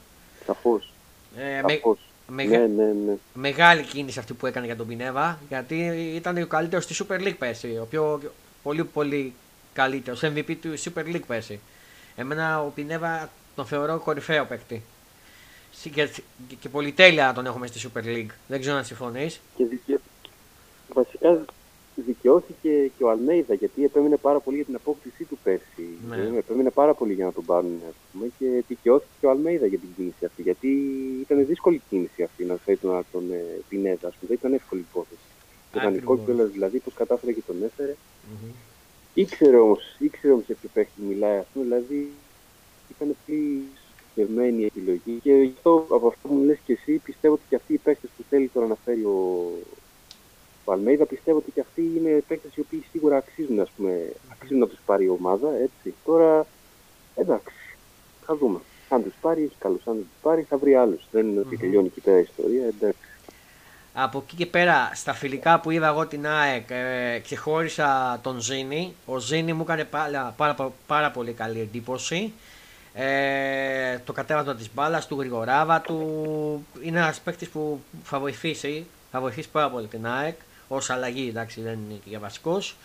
[0.45, 0.93] Σαφώς.
[1.38, 1.82] Ε, με,
[2.28, 3.14] με, ναι, ναι, ναι.
[3.34, 5.76] Μεγάλη κίνηση αυτή που έκανε για τον Πινέβα γιατί
[6.16, 7.78] ήταν ο καλύτερος στη Super League πέρσι.
[7.82, 8.22] Ο πιο
[8.64, 9.34] πολύ πολύ
[9.74, 11.60] καλύτερος MVP του Super League πέρσι.
[12.16, 14.84] Εμένα ο Πινέβα τον θεωρώ κορυφαίο παίκτη.
[15.82, 15.90] Και,
[16.48, 18.34] και, και πολυτέλεια τον έχουμε στη Super League.
[18.48, 19.40] Δεν ξέρω αν συμφωνείς.
[19.56, 20.00] Και δικαι...
[20.94, 21.46] Βασικά
[22.01, 25.88] δικαιώθηκε και ο Αλμέιδα γιατί επέμεινε πάρα πολύ για την απόκτησή του πέρσι.
[26.10, 26.15] Ναι.
[26.15, 29.65] Ε, επέμεινε πάρα πολύ για να τον πάρουν ας πούμε, και δικαιώθηκε και ο Αλμέιδα
[29.65, 30.41] για την κίνηση αυτή.
[30.41, 30.67] Γιατί
[31.21, 34.08] ήταν δύσκολη κίνηση αυτή να θέλει να τον ε, Πινέδα.
[34.08, 34.27] Ας πούμε.
[34.27, 35.21] Δεν ήταν εύκολη υπόθεση.
[35.71, 37.95] Το δανεικό κιόλας δηλαδή, πώ κατάφερε και τον έφερε.
[37.95, 38.53] Mm-hmm.
[39.13, 42.12] Ήξερε όμως ήξερε όμως για ποιο παίχτη μιλάει, ας πούμε, δηλαδή
[42.95, 43.63] ήταν πολύ
[44.13, 45.19] συγκεκριμένη η επιλογή.
[45.23, 47.77] Και γι' αυτό από αυτό που μου λες και εσύ, πιστεύω ότι και αυτοί οι
[47.77, 49.49] παίχτες που θέλει τώρα να φέρει ο,
[50.63, 54.60] ο Αλμέιδα πιστεύω ότι και αυτοί είναι παίκτες οι οποίοι σίγουρα αξίζουν, ας πούμε, αξίζουν
[54.60, 55.49] να τους πάρει η ομάδα.
[55.63, 55.93] Έτσι.
[56.06, 56.45] Τώρα
[57.15, 57.56] εντάξει,
[58.26, 58.60] θα δούμε.
[58.89, 59.88] Αν τους πάρει, καλώς.
[59.88, 61.08] Αν δεν τους πάρει, θα βρει άλλους.
[61.12, 62.65] Δεν είναι ότι τελειώνει εκεί πέρα η ιστορία.
[62.65, 62.99] Εντάξει.
[63.93, 68.93] Από εκεί και πέρα, στα φιλικά που είδα εγώ την ΑΕΚ, ε, ξεχώρισα τον Ζήνη.
[69.06, 72.34] Ο Ζήνη μου έκανε πάρα, πάρα, πάρα πολύ καλή εντύπωση.
[72.93, 76.65] Ε, το κατέβασμα της μπάλας του, γρηγοράβα του.
[76.82, 80.36] Είναι ένας παίκτης που θα βοηθήσει, θα βοηθήσει πάρα πολύ την ΑΕΚ
[80.76, 82.76] ως αλλαγή, εντάξει, δεν είναι και για βασικός.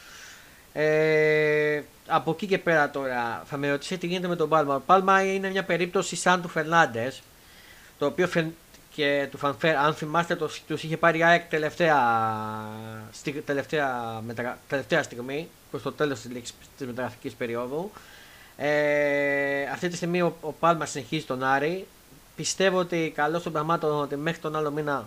[0.72, 4.74] Ε, από εκεί και πέρα τώρα θα με ρωτήσετε τι γίνεται με τον Πάλμα.
[4.74, 7.22] Ο Πάλμα είναι μια περίπτωση σαν του Φερνάντες,
[7.98, 8.54] το οποίο φεν,
[8.94, 11.98] και του Φανφέρ, αν θυμάστε, τους είχε πάρει η ΑΕΚ τελευταία,
[13.12, 16.54] στη, τελευταία, μετα, τελευταία στιγμή, προς το τέλος της
[16.86, 17.90] μεταγραφικής περίοδου.
[18.56, 21.86] Ε, αυτή τη στιγμή ο, ο Πάλμα συνεχίζει τον Άρη.
[22.36, 25.06] Πιστεύω ότι καλό των πραγμάτων ότι μέχρι τον άλλο μήνα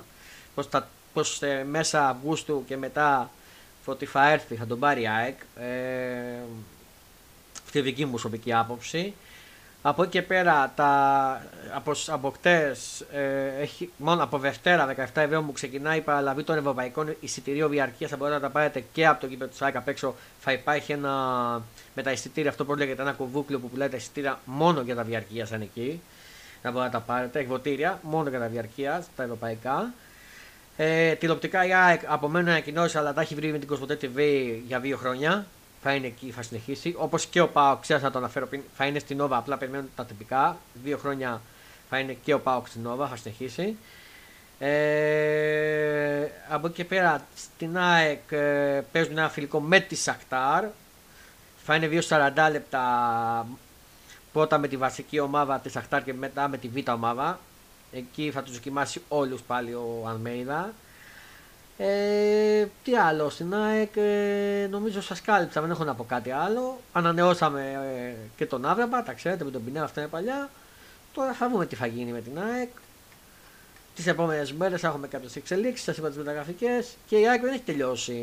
[0.54, 3.30] προς τα πως ε, μέσα Αυγούστου και μετά
[3.86, 5.38] ότι θα έρθει, θα τον πάρει η ΑΕΚ.
[5.56, 6.40] Ε,
[7.64, 9.14] αυτή η δική μου προσωπική άποψη.
[9.84, 11.46] Από εκεί και πέρα, τα,
[11.76, 16.58] από, από χτες, ε, έχει, μόνο από Δευτέρα 17 ευρώ μου ξεκινάει η παραλαβή των
[16.58, 18.10] ευρωπαϊκών εισιτηρίων διαρκείας.
[18.10, 20.16] Θα μπορείτε να τα πάρετε και από το κήπεδο του ΑΕΚ απ' έξω.
[20.40, 21.12] Θα υπάρχει ένα
[21.96, 25.04] με τα εισιτήρια, αυτό που λέγεται ένα κουβούκλιο που πουλάει τα εισιτήρια μόνο για τα
[25.04, 26.02] διαρκείας σαν εκεί.
[26.62, 29.94] Να μπορείτε να τα πάρετε, εκδοτήρια μόνο για τα διαρκείας, τα ευρωπαϊκά.
[30.78, 34.20] Ε, τηλεοπτικά η ΑΕΚ από μένα ανακοινώσει, αλλά τα έχει βρει με την Κοσμοτέ TV
[34.68, 35.46] για δύο χρόνια.
[35.82, 36.96] Θα είναι εκεί, θα συνεχίσει.
[36.98, 39.38] Όπως και ο Πάοκ, ξέρω να το αναφέρω πριν, θα είναι στην Νόβα.
[39.38, 40.58] Απλά περιμένουν τα τυπικά.
[40.84, 41.42] Δύο χρόνια
[41.90, 43.78] θα είναι και ο Πάοκ στην Νόβα, θα συνεχίσει.
[44.60, 50.66] Ε, από εκεί και πέρα στην ΑΕΚ ε, παίζουν ένα φιλικό με τη Σακτάρ.
[51.66, 53.48] Θα είναι 2-40 λεπτά
[54.34, 57.40] πρώτα με τη βασική ομάδα της Σακτάρ και μετά με τη β' ομάδα.
[57.92, 60.74] Εκεί θα τους δοκιμάσει όλους πάλι ο Αλμέιδα.
[61.78, 66.80] Ε, τι άλλο, στην ΑΕΚ ε, νομίζω σας κάλυψα, δεν έχω να πω κάτι άλλο.
[66.94, 70.50] Ανανεώσαμε ε, και τον Άβραμπα, τα ξέρετε με τον Πινέα, αυτά είναι παλιά.
[71.14, 72.70] Τώρα θα δούμε τι θα γίνει με την ΑΕΚ.
[73.96, 77.54] Τις επόμενες μέρες θα έχουμε κάποιες εξελίξεις, σας είπα τις μεταγραφικές και η ΑΕΚ δεν
[77.54, 78.14] έχει τελειώσει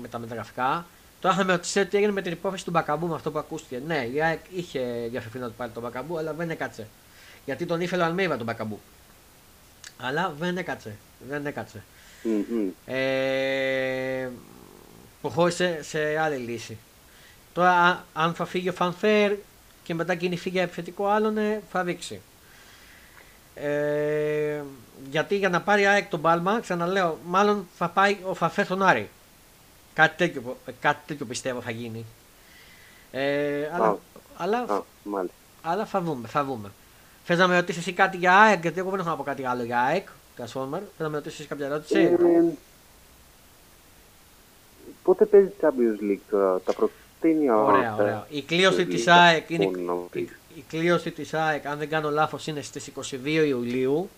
[0.00, 0.86] με τα μεταγραφικά.
[1.20, 3.82] Τώρα θα με ρωτήσετε τι έγινε με την υπόθεση του Μπακαμπού με αυτό που ακούστηκε.
[3.86, 6.86] Ναι, η ΑΕΚ είχε διαφευθεί να του πάρει τον Μπακαμπού, αλλά δεν έκατσε.
[7.44, 8.80] Γιατί τον ήθελε ο Αλμέιβα τον Μπακαμπού.
[10.00, 10.96] Αλλά δεν έκατσε.
[11.28, 11.82] Δεν έκατσε.
[12.24, 12.92] Mm-hmm.
[12.92, 14.28] Ε,
[15.20, 16.78] προχώρησε σε άλλη λύση.
[17.52, 19.32] Τώρα, αν θα φύγει ο Φανφέρ
[19.82, 22.20] και μετά κινηθεί για επιθετικό άλλον, ε, θα δείξει.
[23.54, 24.62] Ε,
[25.10, 29.08] γιατί για να πάρει ΑΕΚ τον Πάλμα, ξαναλέω, μάλλον θα πάει ο Φανφέρ στον Άρη.
[29.94, 32.04] Κάτι τέτοιο, κάτι τέτοιο πιστεύω θα γίνει.
[33.10, 33.98] Ε, αλλά, oh.
[34.36, 35.24] αλλά, oh,
[35.62, 36.70] αλλά θα δούμε, θα δούμε.
[37.28, 39.44] Θες να με ρωτήσεις εσύ κάτι για ΑΕΚ, γιατί εγώ δεν έχω να πω κάτι
[39.44, 40.08] άλλο για ΑΕΚ.
[40.38, 40.80] Transformer.
[40.96, 42.16] Θες να με ρωτήσεις κάποια ερώτηση; Ε,
[45.02, 48.26] πότε παίζει Champions League τώρα, τα προτείνει Ωραία, ωραία.
[48.30, 49.64] Η κλείωση της ΑΕΚ είναι.
[50.12, 54.10] Η, η κλείωση της ΑΕΚ, αν δεν κάνω λάθος, είναι στις 22 Ιουλίου.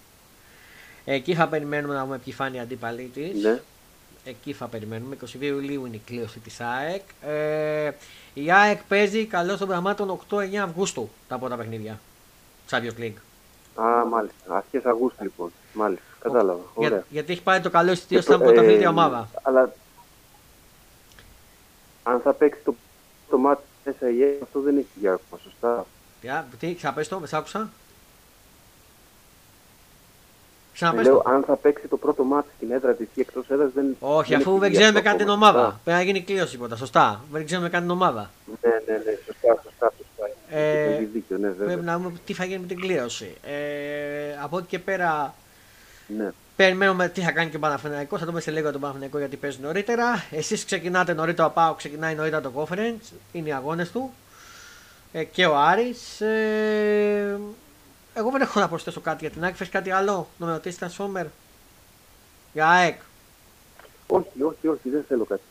[1.04, 3.42] Εκεί θα περιμένουμε να δούμε ποιοι φάνει η αντίπαλή της.
[3.42, 3.60] Ναι.
[4.24, 5.16] Εκεί θα περιμένουμε.
[5.24, 7.02] 22 Ιουλίου είναι η κλείωση της ΑΕΚ.
[7.22, 7.90] Ε,
[8.34, 12.00] η ΑΕΚ παίζει καλώ των πραγμάτων 8-9 Αυγούστου τα πρώτα παιχνίδια.
[12.70, 13.20] Champions League.
[13.74, 14.54] Α, μάλιστα.
[14.56, 15.52] Αρχές Αυγούστου λοιπόν.
[15.72, 16.04] Μάλιστα.
[16.20, 16.60] Κατάλαβα.
[16.76, 19.28] Για, γιατί έχει πάει το καλό εισιτήριο σαν πρωταθλητή ομάδα.
[19.42, 19.72] Αλλά
[22.02, 22.74] αν θα παίξει το,
[23.30, 25.86] το μάτι μέσα η ΑΕΚ, αυτό δεν έχει για ακόμα, σωστά.
[26.20, 27.70] Για, τι, ξαναπες το, με άκουσα.
[30.72, 33.96] Ξαναπες Λέω, αν θα παίξει το πρώτο μάτι στην έδρα της ή εκτός έδρας δεν.
[34.00, 35.80] Όχι, δεν αφού δεν ξέρουμε καν την ομάδα.
[35.84, 36.76] Πρέπει να γίνει κλείωση πρώτα.
[36.76, 37.24] Σωστά.
[37.32, 38.30] Δεν ξέρουμε καν την ομάδα.
[38.62, 39.62] Ναι, ναι, ναι, σωστά, σωστά.
[39.62, 39.69] σωστά.
[40.52, 43.34] Ε, δίκιο, ναι, πρέπει να δούμε τι θα γίνει με την κλείωση.
[43.42, 45.34] Ε, από εκεί και πέρα.
[46.16, 46.30] Ναι.
[46.56, 48.20] Περιμένουμε τι θα κάνει και ο Παναθηναϊκός.
[48.20, 50.24] Θα δούμε σε λίγο τον Παναθηναϊκό γιατί παίζει νωρίτερα.
[50.30, 51.48] Εσείς ξεκινάτε νωρίτερα.
[51.48, 53.12] Ο Πάο ξεκινάει νωρίτερα το conference.
[53.32, 54.12] Είναι οι αγώνες του.
[55.12, 56.20] Ε, και ο Άρης.
[56.20, 57.38] Ε,
[58.14, 59.54] εγώ δεν έχω να προσθέσω κάτι για την ΑΕΚ.
[59.56, 61.26] Θες κάτι άλλο να με ρωτήσετε, Σόμερ;
[62.52, 63.00] Για ΑΕΚ.
[64.06, 65.42] Όχι, όχι, όχι, δεν θέλω κάτι.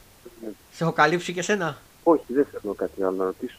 [0.71, 1.77] Σε έχω καλύψει και σένα.
[2.03, 3.57] Όχι, δεν θέλω κάτι άλλο να ρωτήσω.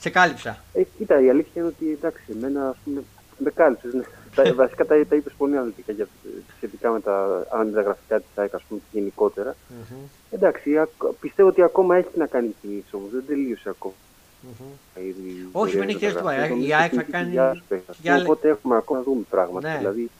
[0.00, 0.64] Σε κάλυψα.
[0.72, 3.02] Ε, κοίτα, η αλήθεια είναι ότι εντάξει, εμένα ας πούμε,
[3.38, 3.92] με κάλυψες.
[3.92, 4.02] Ναι.
[4.34, 6.08] τα, βασικά τα, τα είπες πολύ αναλυτικά για,
[6.56, 9.52] σχετικά με τα αντιδραστικά τη ΑΕΚ, ας πούμε, γενικότερα.
[9.52, 10.08] Mm-hmm.
[10.30, 10.80] Εντάξει,
[11.20, 13.94] πιστεύω ότι ακόμα έχει να κάνει κινήσει όμω, δεν τελείωσε ακόμα.
[14.42, 15.48] Mm-hmm.
[15.52, 17.38] Όχι, δεν έχει τελειώσει το Η ΑΕΚ θα κάνει.
[18.22, 19.72] Οπότε έχουμε ακόμα να δούμε πράγματα.
[19.72, 19.78] Ναι.
[19.78, 20.10] Δηλαδή,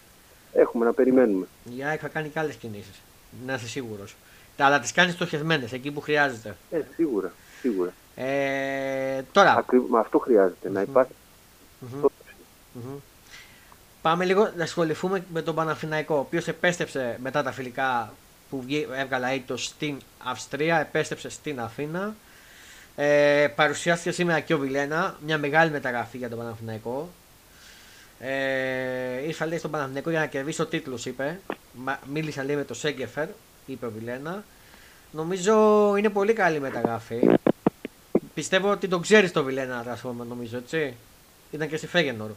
[0.53, 1.47] έχουμε να περιμένουμε.
[1.77, 3.01] Η ΑΕΚ θα κάνει και άλλες κινήσεις.
[3.47, 4.17] Να είσαι σίγουρος.
[4.59, 6.57] Αλλά τις κάνει στοχευμένες εκεί που χρειάζεται.
[6.71, 7.33] Ε, σίγουρα.
[7.61, 7.93] σίγουρα.
[8.17, 9.57] Ε, τώρα.
[9.57, 10.73] Ακριβώς, αυτό χρειάζεται, mm-hmm.
[10.73, 11.13] να υπάρχει.
[11.83, 12.05] Mm-hmm.
[12.05, 12.99] Mm-hmm.
[14.03, 18.13] Πάμε λίγο να ασχοληθούμε με τον Παναθηναϊκό, ο οποίος επέστρεψε μετά τα φιλικά
[18.51, 18.65] που
[18.97, 22.15] έβγαλε ήττο στην Αυστρία, επέστρεψε στην Αθήνα.
[22.97, 27.09] Ε, παρουσιάστηκε σήμερα και ο Βιλένα, μια μεγάλη μεταγραφή για τον Παναθηναϊκό.
[28.21, 31.41] Ε, ήρθα λέει στον Παναθηναϊκό για να κερδίσει τίτλος, είπε.
[32.13, 33.29] Μίλησα λέει με τον Σέγκεφερ,
[33.67, 34.45] είπε ο Βιλένα.
[35.11, 37.21] Νομίζω είναι πολύ καλή μεταγραφή.
[38.37, 40.95] Πιστεύω ότι τον ξέρεις τον Βιλένα, ας πούμε, νομίζω, έτσι.
[41.51, 42.31] Ήταν και στη Φέγενορ.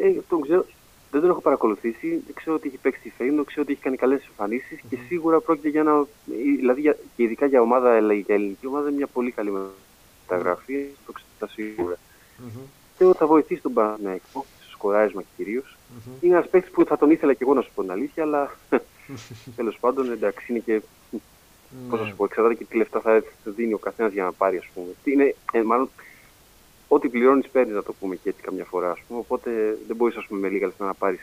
[0.00, 0.64] Ε, τον ξέρω,
[1.10, 2.22] δεν τον έχω παρακολουθήσει.
[2.34, 4.86] Ξέρω ότι έχει παίξει τη Φέγενορ, ξέρω ότι έχει κάνει καλές εμφανίσεις mm-hmm.
[4.88, 6.06] και σίγουρα πρόκειται για ένα.
[6.58, 9.52] Δηλαδή, για, και ειδικά για ομάδα, για ελληνική ομάδα, μια πολύ καλή
[10.26, 10.74] μεταγραφή.
[10.74, 11.02] Mm-hmm.
[11.06, 11.94] Το ξέρω σίγουρα.
[11.94, 12.66] Mm-hmm.
[12.96, 15.76] Θέλω ότι θα βοηθήσει τον Παναγιακό, στο σκοράρισμα κυρίως.
[15.76, 16.22] Mm-hmm.
[16.22, 18.50] Είναι ένας παίκτης που θα τον ήθελα και εγώ να σου πω την αλήθεια, αλλά
[19.56, 20.82] τέλος πάντων εντάξει είναι και
[21.90, 24.56] Πώς να σου πω, εξαρτάται και τι λεφτά θα δίνει ο καθένας για να πάρει,
[24.56, 24.86] ας πούμε.
[25.04, 25.90] Είναι, ε, μάλλον,
[26.88, 28.90] ό,τι πληρώνεις παίρνεις, να το πούμε και έτσι καμιά φορά.
[28.90, 29.18] Ας πούμε.
[29.20, 31.20] Οπότε δεν μπορείς με λίγα λεφτά να πάρεις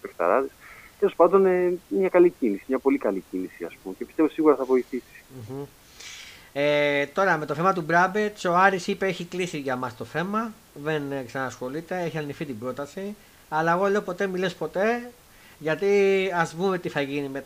[0.00, 0.50] παιχταράδες.
[0.98, 3.94] Τέλος πάντων, ε, μια καλή κίνηση, μια πολύ καλή κίνηση, ας πούμε.
[3.98, 5.24] Και πιστεύω σίγουρα θα βοηθήσεις.
[5.34, 5.66] Mm-hmm.
[6.52, 10.04] Ε, τώρα με το θέμα του Μπράμπετς, ο Άρης είπε έχει κλείσει για μας το
[10.04, 10.52] θέμα.
[10.74, 13.16] Δεν ξανασχολείται, έχει αρνηθεί την πρόταση.
[13.48, 15.10] Αλλά εγώ λέω ποτέ μιλέ ποτέ.
[15.58, 17.44] Γιατί ας δούμε τι θα γίνει με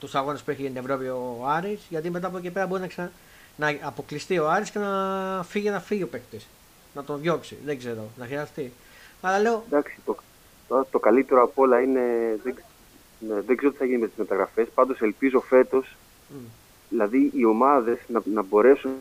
[0.00, 2.80] τους αγώνες που έχει γίνει την Ευρώπη ο Άρης, γιατί μετά από εκεί πέρα μπορεί
[2.80, 3.12] να, ξα...
[3.56, 6.46] να αποκλειστεί ο Άρης και να φύγει να φύγει ο παίκτης.
[6.94, 7.56] Να τον διώξει.
[7.64, 8.72] Δεν ξέρω, να χρειαστεί.
[9.20, 9.64] Αλλά λέω.
[9.66, 10.16] Εντάξει, το,
[10.68, 12.00] το, το καλύτερο από όλα είναι.
[12.42, 12.56] Δεν,
[13.28, 14.68] ναι, δεν ξέρω τι θα γίνει με τις μεταγραφές.
[14.74, 15.96] Πάντως ελπίζω φέτος
[16.30, 16.34] mm.
[16.88, 18.96] δηλαδή οι ομάδες να, να μπορέσουν να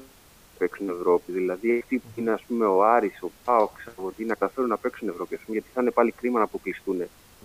[0.58, 1.32] παίξουν Ευρώπη.
[1.32, 5.08] Δηλαδή αυτοί που είναι ας πούμε, ο Άρης, ο Πάοξ, ότι να καταφέρουν να παίξουν
[5.08, 5.36] Ευρώπη.
[5.36, 7.02] Πούμε, γιατί θα είναι πάλι κρίμα να αποκλειστούν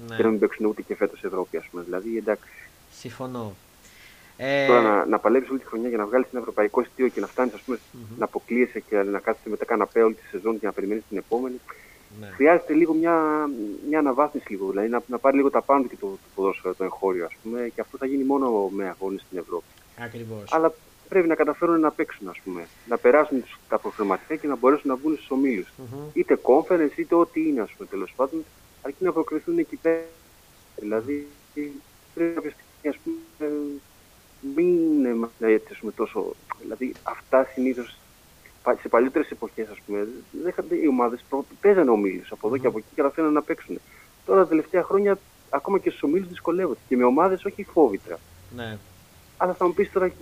[0.08, 0.16] ναι.
[0.16, 1.56] και να μην παίξουν ούτε και φέτος Ευρώπη.
[1.56, 1.82] Ας πούμε.
[1.82, 2.50] Δηλαδή εντάξει.
[2.92, 3.54] Συμφωνώ.
[4.36, 4.66] Ε...
[4.66, 7.26] Τώρα να, να παλέψεις όλη τη χρονιά για να βγάλεις ένα ευρωπαϊκό στίο και να
[7.26, 7.76] φτάνεις mm-hmm.
[8.18, 11.60] να αποκλείεσαι και να κάθεσαι μετά καναπέ όλη τη σεζόν και να περιμένεις την επόμενη.
[12.20, 12.26] Ναι.
[12.26, 13.48] Χρειάζεται λίγο μια,
[13.88, 16.84] μια αναβάθμιση λίγο, δηλαδή να, να πάρει λίγο τα πάνω και το, το ποδόσφαιρο, το
[16.84, 19.64] εγχώριο ας πούμε και αυτό θα γίνει μόνο με αγώνες στην Ευρώπη.
[19.98, 20.44] Ακριβώς.
[20.52, 20.72] Αλλά
[21.08, 24.96] πρέπει να καταφέρουν να παίξουν ας πούμε, να περάσουν τα προχρηματικά και να μπορέσουν να
[24.96, 25.68] βγουν στους ομίλους.
[25.68, 26.10] Mm-hmm.
[26.12, 28.44] Είτε conference είτε ό,τι είναι ας πούμε τέλος πάντων,
[28.82, 30.04] αρκεί να προκριθούν εκεί πέρα.
[30.76, 31.26] Δηλαδή
[32.14, 33.58] πρέπει κάποια στιγμή ας πούμε
[34.56, 34.66] μην
[35.04, 36.34] είναι έτσι, πούμε, τόσο.
[36.60, 37.96] Δηλαδή, αυτά συνήθως
[38.80, 40.08] σε παλιότερες εποχές, ας πούμε,
[40.82, 41.24] οι ομάδες
[41.60, 43.80] παίζανε ομίλους από εδώ και από εκεί και καταφέραν να παίξουν.
[44.26, 45.18] Τώρα τα τελευταία χρόνια
[45.50, 48.18] ακόμα και στους ομίλους δυσκολεύονται και με ομάδες όχι φόβητρα.
[48.56, 48.78] Ναι.
[49.36, 50.12] Αλλά θα μου πεις τώρα,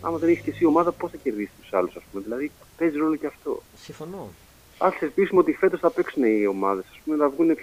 [0.00, 2.22] άμα δεν έχεις και εσύ ομάδα, πώς θα κερδίσεις τους άλλους, ας πούμε.
[2.22, 3.62] Δηλαδή, παίζει ρόλο και αυτό.
[3.76, 4.28] Συμφωνώ.
[4.78, 7.56] Α ελπίσουμε ότι φέτος θα παίξουν οι ομάδες, ας πούμε, να βγουν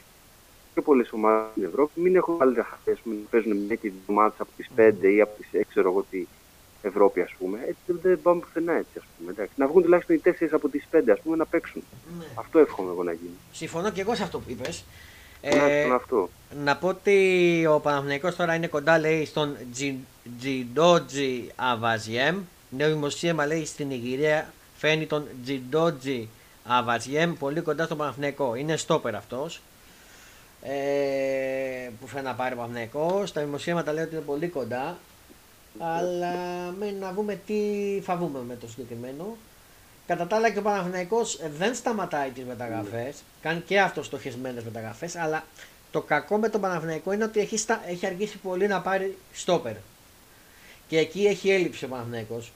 [0.76, 2.02] πιο πολλές ομάδες στην Ευρώπη.
[2.02, 5.48] Μην έχουν άλλε ραχέ που παίζουν μια και ομάδες από τις 5 ή από τις
[5.54, 6.26] 6, ξέρω εγώ τι
[6.82, 7.60] Ευρώπη, ας πούμε.
[7.68, 9.32] Έτσι δεν πάμε πουθενά έτσι, ας πούμε.
[9.32, 9.54] Εντάξει.
[9.56, 11.84] Να βγουν τουλάχιστον οι 4 από τις 5, ας πούμε, να παίξουν.
[12.20, 12.26] Ναι.
[12.36, 13.38] Αυτό εύχομαι εγώ να γίνει.
[13.52, 14.86] Συμφωνώ και εγώ σε αυτό που είπες.
[15.42, 16.30] Ε, αυτό.
[16.64, 19.58] Να πω ότι ο Παναθηναϊκός τώρα είναι κοντά λέει στον
[20.40, 22.38] Τζιντότζι Αβαζιέμ.
[22.70, 26.30] Νέο δημοσίευμα λέει στην Ιγυρία φαίνει τον Τζιντότζι
[26.66, 28.56] Αβαζιέμ πολύ κοντά στον Παναθηναϊκό.
[28.56, 29.62] Είναι στόπερ αυτός
[30.68, 33.32] ε, που φαίνεται να πάρει ο Παναθηναϊκός.
[33.32, 34.98] Τα δημοσίευματα λέει ότι είναι πολύ κοντά.
[35.80, 36.34] Αλλά
[36.80, 37.62] μένει να δούμε τι
[38.04, 39.38] θα βούμε με το συγκεκριμένο.
[40.08, 43.24] Κατά τα άλλα και ο Παναθηναϊκός δεν σταματάει τις μεταγραφές.
[43.42, 45.16] Κάνει και αυτό στοχισμένες μεταγραφές.
[45.16, 45.44] Αλλά
[45.92, 49.76] το κακό με τον Παναθηναϊκό είναι ότι έχει, στα, έχει αργήσει πολύ να πάρει στόπερ.
[50.88, 52.52] Και εκεί έχει έλλειψη ο Παναθηναϊκός.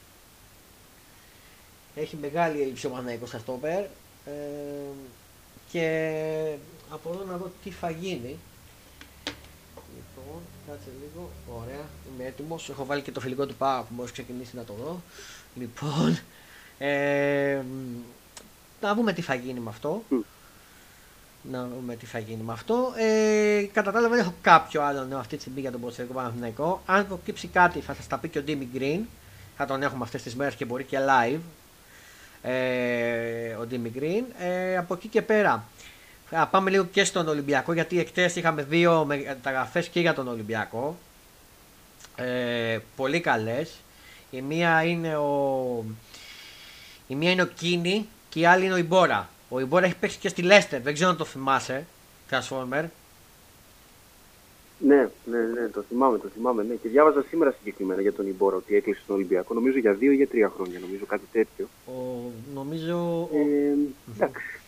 [1.96, 3.80] Έχει μεγάλη έλλειψη ο Παναθηναϊκός στα στόπερ.
[3.80, 3.90] Ε,
[5.72, 6.56] και
[6.90, 8.40] από εδώ να δω τι θα γίνει.
[9.96, 11.30] Λοιπόν, κάτσε λίγο.
[11.62, 12.70] Ωραία, είμαι έτοιμος.
[12.70, 15.02] Έχω βάλει και το φιλικό του Πάου που μπορεί ξεκινήσει να το δω.
[15.56, 16.20] Λοιπόν,
[16.78, 17.62] ε,
[18.82, 20.04] να δούμε τι θα γίνει με αυτό.
[21.42, 22.94] Να δούμε τι θα γίνει με αυτό.
[22.98, 26.14] Ε, κατά τα άλλα δεν έχω κάποιο άλλο νέο αυτή τη στιγμή για τον Ποδοσφαιρικό
[26.14, 26.82] Παναθηναϊκό.
[26.86, 29.00] Αν προκύψει κάτι θα σας τα πει και ο Ντίμι Green.
[29.58, 31.40] Θα τον έχουμε αυτές τις μέρες και μπορεί και live.
[32.42, 34.24] Ε, ο Ντίμι Green.
[34.40, 35.66] Ε, από εκεί και πέρα
[36.30, 40.98] θα πάμε λίγο και στον Ολυμπιακό γιατί εκτές είχαμε δύο μεταγραφές και για τον Ολυμπιακό.
[42.16, 43.80] Ε, πολύ καλές.
[44.32, 45.84] Η μία είναι ο,
[47.08, 49.30] η μία είναι ο Κίνη και η άλλη είναι ο Ιμπόρα.
[49.50, 51.86] Ο Ιμπόρα έχει παίξει και στη Λέστερ, δεν ξέρω αν το θυμάσαι.
[52.30, 52.84] Transformer.
[54.82, 56.64] Ναι, ναι, ναι, το θυμάμαι, το θυμάμαι.
[56.64, 56.74] Ναι.
[56.74, 59.54] Και διάβαζα σήμερα συγκεκριμένα για τον Ιμπόρα ότι έκλεισε τον Ολυμπιακό.
[59.54, 61.68] Νομίζω για δύο ή για τρία χρόνια, νομίζω κάτι τέτοιο.
[61.86, 61.92] Ο,
[62.54, 63.30] νομίζω.
[63.34, 63.74] Ε,
[64.16, 64.59] εντάξει.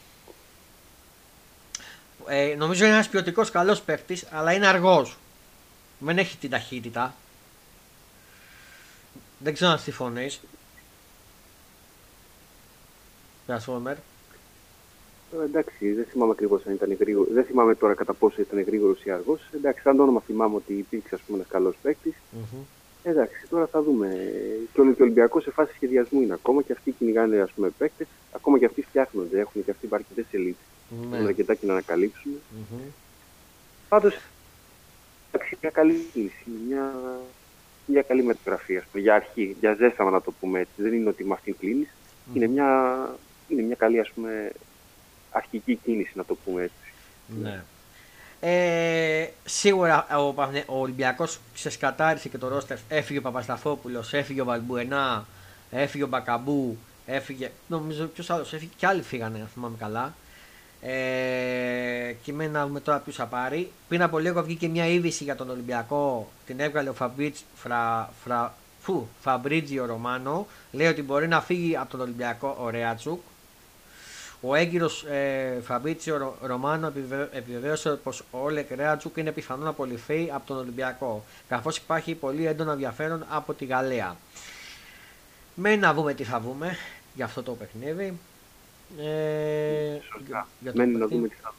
[2.28, 5.18] Ε, νομίζω είναι ένας ποιοτικός καλός παίκτης, αλλά είναι αργός.
[6.00, 7.14] Δεν έχει την ταχύτητα.
[9.38, 10.40] Δεν ξέρω αν συμφωνείς.
[13.48, 13.96] Transformer.
[15.40, 17.28] Ε, εντάξει, δεν θυμάμαι ακριβώς αν ήταν γρήγορο.
[17.34, 19.42] Δεν θυμάμαι τώρα κατά πόσο ήταν γρήγορος ή αργός.
[19.56, 22.14] Εντάξει, σαν το όνομα θυμάμαι ότι υπήρξε ας πούμε, ένας καλός παίκτης.
[22.14, 22.64] Mm-hmm.
[23.04, 24.08] Εντάξει, τώρα θα δούμε.
[24.74, 28.08] Και ο Ολυμπιακός σε φάση σχεδιασμού είναι ακόμα και αυτοί κυνηγάνε ας πούμε, παίκτες.
[28.32, 29.40] Ακόμα και αυτοί φτιάχνονται.
[29.40, 30.64] Έχουν και αυτοί αρκετέ ελλείψει.
[31.10, 31.16] Ναι.
[31.16, 32.32] Έχουν αρκετά και να ανακαλύψουν.
[32.32, 32.92] Mm-hmm.
[33.90, 34.18] Πάντως,
[35.32, 36.46] εντάξει, μια καλή κίνηση.
[36.68, 36.94] Μια,
[37.86, 40.74] μια καλή μεταγραφή, ας πούμε, για αρχή, για ζέσταμα να το πούμε έτσι.
[40.76, 41.88] Δεν είναι ότι με αυτήν κλείνεις.
[41.88, 42.36] Mm-hmm.
[42.36, 43.10] Είναι, μια,
[43.48, 44.52] είναι μια καλή, ας πούμε,
[45.32, 46.94] αρχική κίνηση, να το πούμε έτσι.
[47.42, 47.64] Ναι.
[48.44, 52.78] Ε, σίγουρα ο, Παυνε- ο Ολυμπιακός ξεσκατάρισε και το ρόστερ.
[52.90, 55.26] Έφυγε ο Παπασταφόπουλο, έφυγε ο Βαλμπουενά,
[55.72, 57.52] έφυγε ο Μπακαμπού, έφυγε.
[57.68, 58.72] Νομίζω ποιος άλλος έφυγε.
[58.78, 60.14] Και άλλοι φύγανε, αν θυμάμαι καλά.
[60.82, 63.72] Ε, και μένει να δούμε τώρα ποιο θα πάρει.
[63.88, 66.32] Πριν από λίγο βγήκε μια είδηση για τον Ολυμπιακό.
[66.46, 70.48] Την έβγαλε ο Φαμπρίτζ, φρα, φρα, φου, Φαμπρίτζιο Ρωμάνο.
[70.72, 73.22] Λέει ότι μπορεί να φύγει από τον Ολυμπιακό ο Ρέατσουκ.
[74.42, 79.70] Ο έγκυρος ε, Φαμπρίτσιο Ρο- Ρωμάνο επιβε- επιβεβαίωσε πως ο Όλεκ Ρέατσουκ είναι πιθανό να
[79.70, 84.18] απολυθεί από τον Ολυμπιακό, καθώς υπάρχει πολύ έντονο ενδιαφέρον από τη Γαλλία.
[85.56, 86.78] Μένει να δούμε τι θα βούμε
[87.16, 88.20] για αυτό το παιχνίδι.
[89.00, 90.48] Ε, Σωστά.
[90.60, 91.16] για το Μένει να παιχνίδι.
[91.16, 91.54] δούμε τι θα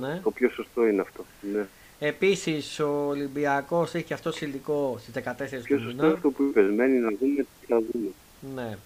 [0.00, 0.20] Ναι.
[0.24, 1.24] Το πιο σωστό είναι αυτό.
[1.54, 1.66] Ναι.
[1.98, 6.14] Επίσης, ο Ολυμπιακός έχει και αυτό υλικό στις 14 Πιο του σωστό είναι μήνα.
[6.14, 6.70] αυτό που είπες.
[6.74, 8.10] Μένει να δούμε τι θα δούμε.
[8.54, 8.76] Ναι.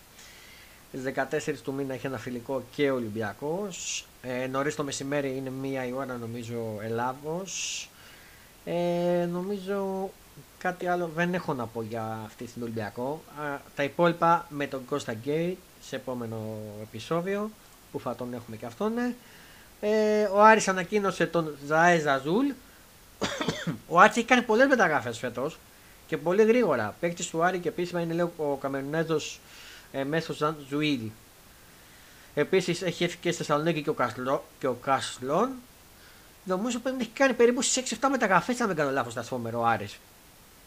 [0.89, 4.07] Στις 14 του μήνα έχει ένα φιλικό και ο Ολυμπιακός.
[4.23, 7.89] Ε, Νωρίς το μεσημέρι είναι μία η ώρα νομίζω Ελλάδος.
[8.65, 10.11] Ε, νομίζω
[10.59, 13.23] κάτι άλλο δεν έχω να πω για αυτή την Ολυμπιακό.
[13.43, 17.51] Α, τα υπόλοιπα με τον Κώστα Γκέι σε επόμενο επεισόδιο
[17.93, 18.93] που θα τον έχουμε και αυτόν.
[19.81, 22.47] Ε, ο Άρης ανακοίνωσε τον Ζαέ Ζαζούλ.
[23.89, 25.59] ο Άρης έχει κάνει πολλές μεταγράφες φέτος
[26.07, 26.97] και πολύ γρήγορα.
[27.01, 29.41] Παίκτης του Άρη και επίσημα είναι λέει, ο Καμερνέζος
[29.93, 31.11] ε, μέσω Ζαν Ζουίλ.
[32.35, 35.51] Επίσης έχει έρθει και στη Θεσσαλονίκη και ο, Κασλό, και ο Κασλόν.
[36.45, 39.61] Νομίζω πρέπει να έχει κάνει περίπου στις 6-7 μεταγραφές αν δεν κάνω λάθος τα σφόμερο
[39.61, 39.99] ο Άρης.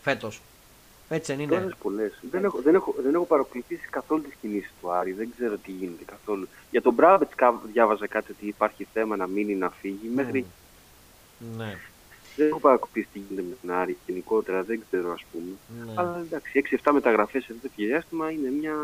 [0.04, 0.42] Φέτος.
[1.10, 1.56] Έτσι δεν είναι.
[1.56, 2.12] Τόσες πολλές.
[2.32, 5.12] Δεν έχω, δεν, έχω, δεν έχω παρακολουθήσει καθόλου τις κινήσεις του Άρη.
[5.12, 6.48] Δεν ξέρω τι γίνεται καθόλου.
[6.72, 7.30] Για τον Μπράμπετ
[7.72, 10.10] διάβαζα κάτι ότι υπάρχει θέμα να μείνει να φύγει.
[10.16, 10.46] Μέχρι
[11.58, 11.78] Ναι.
[12.36, 14.64] δεν έχω παρακολουθήσει τι γίνεται με τον Άρη γενικότερα.
[14.64, 15.52] Δεν ξέρω ας πούμε.
[15.86, 15.92] ναι.
[15.96, 16.52] Αλλά εντάξει,
[16.84, 18.76] 6-7 μεταγραφές σε αυτό το διάστημα είναι μια,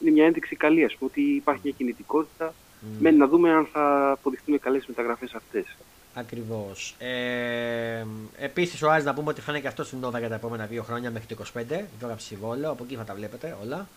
[0.00, 0.84] είναι μια ένδειξη καλή.
[0.84, 2.54] Ας πούμε ότι υπάρχει μια κινητικότητα.
[2.82, 2.86] Mm.
[3.00, 5.76] Μένει να δούμε αν θα αποδειχθούν καλές οι μεταγραφές αυτές.
[6.18, 6.94] Ακριβώς.
[6.98, 8.04] Ε,
[8.38, 10.82] Επίσης, ο Άρης να πούμε ότι φαίνεται και αυτός στην Νόβα για τα επόμενα δύο
[10.82, 11.84] χρόνια μέχρι το 25.
[11.96, 13.88] Υπόγραψε συμβόλαιο, από εκεί θα τα βλέπετε όλα.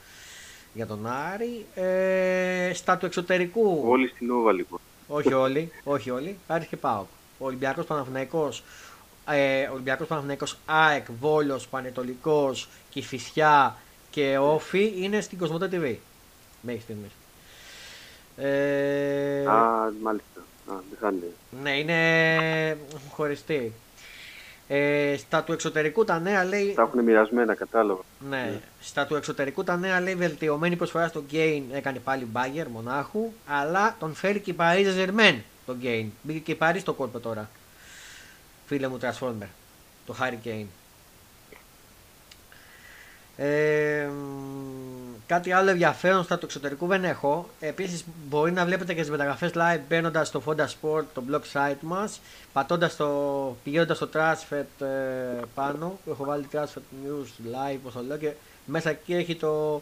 [0.74, 1.66] Για τον Άρη.
[1.76, 3.84] Ε, στα του εξωτερικού.
[3.86, 4.80] Όλοι στην Όβα λοιπόν.
[5.08, 6.38] όχι όλοι, όχι όλοι.
[6.48, 7.08] Άρης και ΠΑΟΚ.
[7.38, 8.64] Ο Ολυμπιακός Παναθηναϊκός,
[9.30, 13.76] ε, Ολυμπιακός Παναθηναϊκός ΑΕΚ, Βόλος, Πανετολικός, Κηφισιά
[14.10, 15.96] και Όφη είναι στην Κοσμοτέ TV.
[16.62, 17.12] Μέχρι στιγμής.
[18.38, 20.42] Ε, Α, μάλιστα.
[20.72, 21.34] Α, δεν θα είναι.
[21.62, 22.78] ναι, είναι
[23.10, 23.74] χωριστή.
[24.72, 26.74] Ε, στα του εξωτερικού τα νέα λέει.
[26.74, 28.02] Τα έχουν μοιρασμένα, κατάλαβα.
[28.30, 33.32] Ναι, στα του εξωτερικού τα νέα λέει βελτιωμένη προσφορά στο Gain έκανε πάλι Μπάγκερ μονάχου,
[33.48, 36.06] αλλά τον φέρει και η Paris Saint-Germain το Gain.
[36.22, 37.50] Μπήκε και η Paris στο κόλπο τώρα.
[38.66, 39.48] Φίλε μου Transformer,
[40.06, 40.66] το Harry Kane.
[43.38, 44.99] Ε, μ,
[45.30, 47.50] Κάτι άλλο ενδιαφέρον στο εξωτερικού δεν έχω.
[47.60, 51.82] Επίσης, μπορεί να βλέπετε και τι μεταγραφές live μπαίνοντας στο Fonda Sport, το blog site
[51.82, 52.22] μας,
[52.54, 53.08] πατώντας το.
[53.64, 54.86] πηγαίνοντας στο Transfer ε,
[55.56, 58.32] πάνω, που έχω βάλει Transfer News live, όπως το λέω, και
[58.66, 59.82] μέσα εκεί έχει το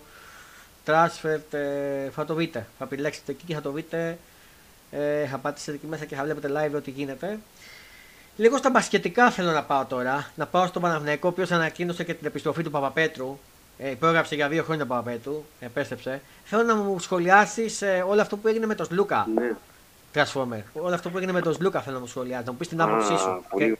[0.86, 1.40] Transfer.
[1.52, 2.68] Ε, θα το δείτε.
[2.78, 4.18] Θα επιλέξετε εκεί και θα το δείτε.
[4.92, 7.40] Ε, θα πατήσετε εκεί μέσα και θα βλέπετε live ό,τι γίνεται.
[8.36, 10.32] Λίγο στα μπασκετικά θέλω να πάω τώρα.
[10.36, 13.40] Να πάω στο Παναθηναϊκό, ο οποίος ανακοίνωσε και την επιστροφή του Παπαπέτρου.
[13.78, 16.22] Ε, υπόγραψε για δύο χρόνια Παπαπέτρου, επέστρεψε.
[16.44, 19.28] Θέλω να μου σχολιάσεις ε, όλο αυτό που έγινε με τον Σλούκα.
[19.36, 19.56] Ναι.
[20.14, 20.62] Transformer.
[20.74, 22.46] Όλο αυτό που έγινε με τον Σλούκα θέλω να μου σχολιάσεις.
[22.46, 23.66] Να μου πεις την άποψή σου πολύ...
[23.66, 23.78] και,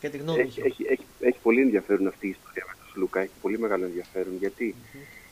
[0.00, 0.60] και την γνώμη έχει, σου.
[0.64, 3.20] έχει, έχει, έχει πολύ ενδιαφέρον αυτή η ιστορία με τον Σλούκα.
[3.20, 4.36] Έχει πολύ μεγάλο ενδιαφέρον.
[4.38, 4.74] Γιατί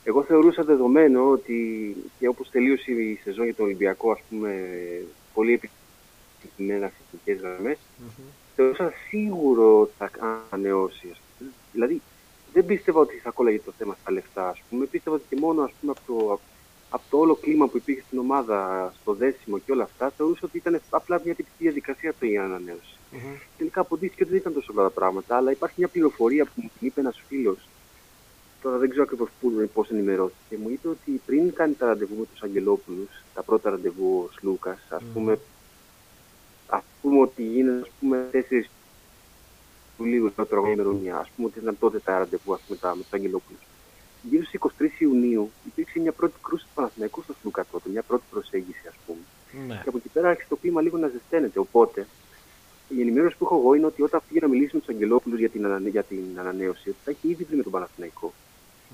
[0.04, 4.64] εγώ θεωρούσα δεδομένο ότι και όπως τελείωσε η σεζόν για τον Ολυμπιακό, ας πούμε,
[5.34, 7.76] πολύ επιτυχημένα στι εθνικέ γραμμέ,
[8.56, 10.10] θεωρούσα σίγουρο ότι θα
[10.50, 11.08] ανανεώσει.
[11.12, 11.50] ας πούμε.
[11.72, 12.02] Δηλαδή,
[12.52, 14.48] δεν πίστευα ότι θα κόλλαγε το θέμα στα λεφτά.
[14.48, 14.84] Ας πούμε.
[14.86, 16.40] Πίστευα ότι και μόνο ας πούμε, από, το,
[16.90, 20.56] από το όλο κλίμα που υπήρχε στην ομάδα, στο δέσιμο και όλα αυτά, θεωρούσα ότι
[20.56, 22.96] ήταν απλά μια τυπική διαδικασία το η ανανέωση.
[23.12, 23.62] Mm-hmm.
[23.62, 23.68] Mm-hmm.
[23.74, 26.86] αποδείχθηκε ότι δεν ήταν τόσο όλα τα πράγματα, αλλά υπάρχει μια πληροφορία που μου την
[26.88, 27.68] είπε ένας φίλος.
[28.62, 29.28] Τώρα δεν ξέρω ακριβώς
[29.72, 30.56] πώς ενημερώθηκε.
[30.62, 34.78] Μου είπε ότι πριν κάνει τα ραντεβού με τους Αγγελόπουλους, τα πρώτα ραντεβού ο Σλούκας,
[34.88, 35.12] ας Mm.
[35.14, 35.38] πούμε,
[36.66, 38.68] ας πούμε ότι γίνεται ας πούμε 4
[39.98, 43.02] Ιουλίου, το τρόπο ημερομηνία, ας πούμε ότι ήταν τότε τα ραντεβού ας πούμε, τα, με
[43.02, 43.58] του Αγγελόπουλου.
[44.22, 48.22] Γύρω στις 23 Ιουνίου υπήρξε μια πρώτη κρούση του Παναθηναϊκού στο Σλούκα τότε, μια πρώτη
[48.30, 49.18] προσέγγιση ας πούμε.
[49.66, 49.80] Ναι.
[49.82, 51.58] Και από εκεί πέρα άρχισε το κλίμα λίγο να ζεσταίνεται.
[51.58, 52.06] Οπότε
[52.88, 55.48] η ενημέρωση που έχω εγώ είναι ότι όταν πήγε να μιλήσει με τους Αγγελόπουλους για,
[55.48, 58.32] την ανανε- για την ανανέωση, ότι θα έχει ήδη βρει με τον Παναθηναϊκό.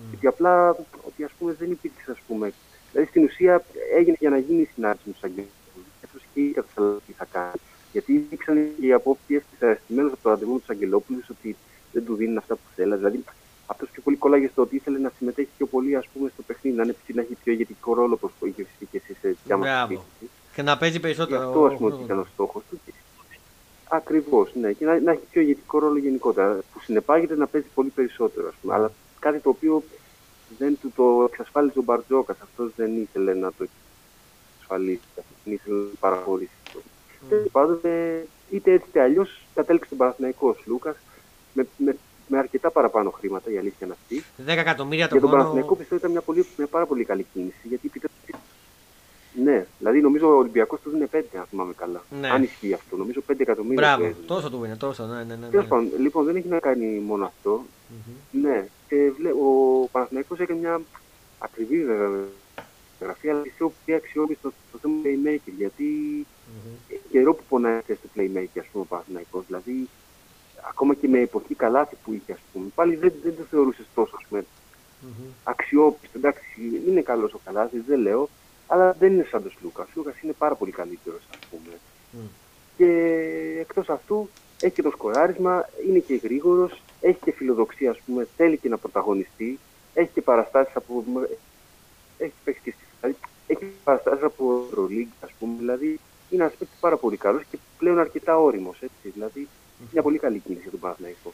[0.09, 0.71] Γιατί απλά
[1.07, 2.53] ότι ας πούμε δεν υπήρξε, ας πούμε.
[2.93, 3.65] Δηλαδή στην ουσία
[3.97, 5.89] έγινε για να γίνει η συνάντηση με τους Αγγελόπουλους.
[6.05, 7.61] Αυτό και ήδη καταλαβαίνει τι θα κάνει.
[7.95, 11.57] Γιατί υπήρξαν και οι απόψει δυσαρεστημένε από το ραντεβού με του Αγγελόπουλου ότι
[11.92, 12.97] δεν του δίνουν αυτά που θέλει.
[12.97, 13.24] Δηλαδή
[13.66, 16.76] αυτός πιο πολύ κολλάγε στο ότι ήθελε να συμμετέχει πιο πολύ ας πούμε, στο παιχνίδι,
[16.76, 19.57] να, είναι, να έχει πιο ηγετικό ρόλο όπω το είχε φυσικά και εσύ σε δικιά
[19.57, 20.05] μα Μπράβο.
[20.55, 21.47] Και να παίζει Γι' περισσότερο.
[21.47, 22.80] αυτό ας πούμε ότι ήταν ο στόχος του.
[23.88, 24.72] Ακριβώς, ναι.
[24.72, 26.59] Και να, να έχει πιο ηγετικό ρόλο γενικότερα.
[26.72, 28.74] Που συνεπάγεται να παίζει πολύ περισσότερο, ας πούμε.
[28.74, 29.82] Αλλά κάτι το οποίο
[30.59, 32.36] δεν του το εξασφάλιζε ο Μπαρτζόκας.
[32.42, 33.66] Αυτός δεν ήθελε να το
[34.57, 35.01] εξασφαλίσει.
[35.14, 36.51] Δεν ήθελε να το παραχωρήσει.
[37.29, 40.97] Τέλο πάντων, ε, είτε έτσι είτε αλλιώς κατέληξε τον Παναθηναϊκό ο Λούκα
[41.53, 41.97] με, με,
[42.29, 44.25] με αρκετά παραπάνω χρήματα, η αλήθεια είναι αυτή.
[44.47, 45.43] 10 εκατομμύρια το Για τον χρόνο.
[45.43, 47.57] Παναθηναϊκό πιστεύω ήταν μια, πολύ, μια πάρα πολύ καλή κίνηση.
[47.62, 48.09] Γιατί πήρε-
[49.45, 52.03] Ναι, δηλαδή νομίζω ο Ολυμπιακός του δίνει 5, αν θυμάμαι καλά.
[52.20, 52.31] Ναι.
[52.31, 52.97] Αν ισχύει αυτό.
[52.97, 53.77] Νομίζω 5 εκατομμύρια.
[53.77, 54.27] του Μπράβο, έδινε.
[54.27, 55.05] τόσο του είναι, τόσο.
[55.07, 55.47] Ναι, ναι, ναι, ναι.
[55.49, 57.64] Τέλος πάντων, λοιπόν, δεν έχει να κάνει μόνο αυτό.
[57.89, 58.43] Μμμ.
[58.43, 59.49] Ναι, και βλέ, ο
[59.93, 60.81] Παναθηναϊκός έκανε μια
[61.39, 62.25] ακριβή βέβαια
[63.05, 65.53] γραφή, αλλά πιστεύω πιο αξιόπιστη στο, στο θέμα playmaker.
[65.57, 65.85] Γιατί
[66.49, 66.75] Μμμ.
[66.89, 69.45] έχει καιρό που πονάει αυτή στο playmaker, ας πούμε, ο Παναθηναϊκός.
[69.47, 69.89] Δηλαδή,
[70.69, 74.15] ακόμα και με εποχή καλάθι που είχε, ας πούμε, πάλι δεν, δεν το θεωρούσες τόσο,
[74.19, 74.45] ας πούμε,
[75.01, 75.27] Μμμ.
[75.45, 76.19] αξιόπιστο.
[76.19, 78.29] Εντάξει, είναι καλός ο Καλάθι, δεν λέω,
[78.67, 79.87] αλλά δεν είναι σαν τον Σλούκας.
[79.87, 81.75] Ο Σλούκας είναι πάρα πολύ καλύτερος, ας πούμε.
[82.11, 82.27] Μμ.
[82.77, 82.89] Και
[83.61, 84.29] εκτός αυτού
[84.61, 88.77] έχει και το σκοράρισμα, είναι και γρήγορος, έχει και φιλοδοξία, ας πούμε, θέλει και να
[88.79, 89.59] πρωταγωνιστεί,
[89.95, 91.05] έχει και παραστάσεις από.
[92.19, 95.53] Έχει παίξει και στη δηλαδή, έχει παραστάσει από Ευρωλίγκ, ας πούμε.
[95.59, 96.01] Δηλαδή
[96.31, 98.79] είναι ένας παίκτης πάρα πολύ καλός και πλέον αρκετά όριμος.
[99.03, 99.49] Δηλαδή
[99.93, 101.33] μια πολύ καλή κίνηση για τον Παναθηναϊκό.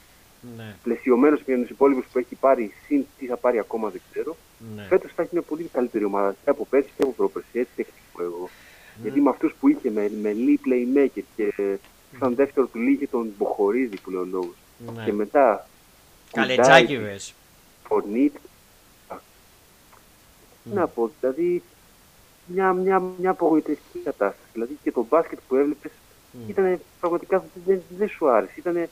[0.57, 4.01] Ναι, Πλαισιωμένος και με τους υπόλοιπους που έχει πάρει, συν τι θα πάρει ακόμα δεν
[4.11, 4.35] ξέρω.
[4.75, 4.83] ναι.
[4.89, 7.47] Φέτος θα έχει μια πολύ καλύτερη ομάδα και από πέρσι και από πρόπερσι.
[7.53, 8.49] Έτσι εκτιμώ εγώ.
[9.01, 11.53] Γιατί με αυτούς που είχε, με, με Lee Playmaker και
[12.19, 14.55] σαν δεύτερο του Lee είχε τον Μποχορίδη που λέει ο λόγος.
[14.95, 15.03] ναι.
[15.05, 15.67] Και μετά.
[16.31, 17.33] Καλετζάκηδες.
[20.63, 20.79] Φορνίτ.
[20.79, 21.63] Να πω, δηλαδή
[22.45, 24.49] μια, μια, μια απογοητευτική κατάσταση.
[24.53, 25.91] Δηλαδή και το μπάσκετ που έβλεπες
[26.31, 26.49] Μμ.
[26.49, 28.53] ήταν πραγματικά δεν, δεν σου άρεσε.
[28.55, 28.87] Ήταν,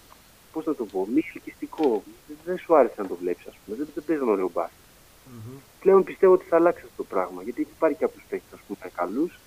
[0.51, 2.03] πώς να το πω, μη ελκυστικό.
[2.27, 3.77] Δεν, δεν σου άρεσε να το βλέπεις, ας πούμε.
[3.77, 4.77] Δεν, δεν παίζανε ωραίο μπάσκετ.
[5.25, 5.57] Μμμ.
[5.79, 7.43] Πλέον πιστεύω ότι θα αλλάξει αυτό το πράγμα.
[7.43, 9.39] Γιατί έχει πάρει κάποιου παίκτες, ας πούμε, καλούς.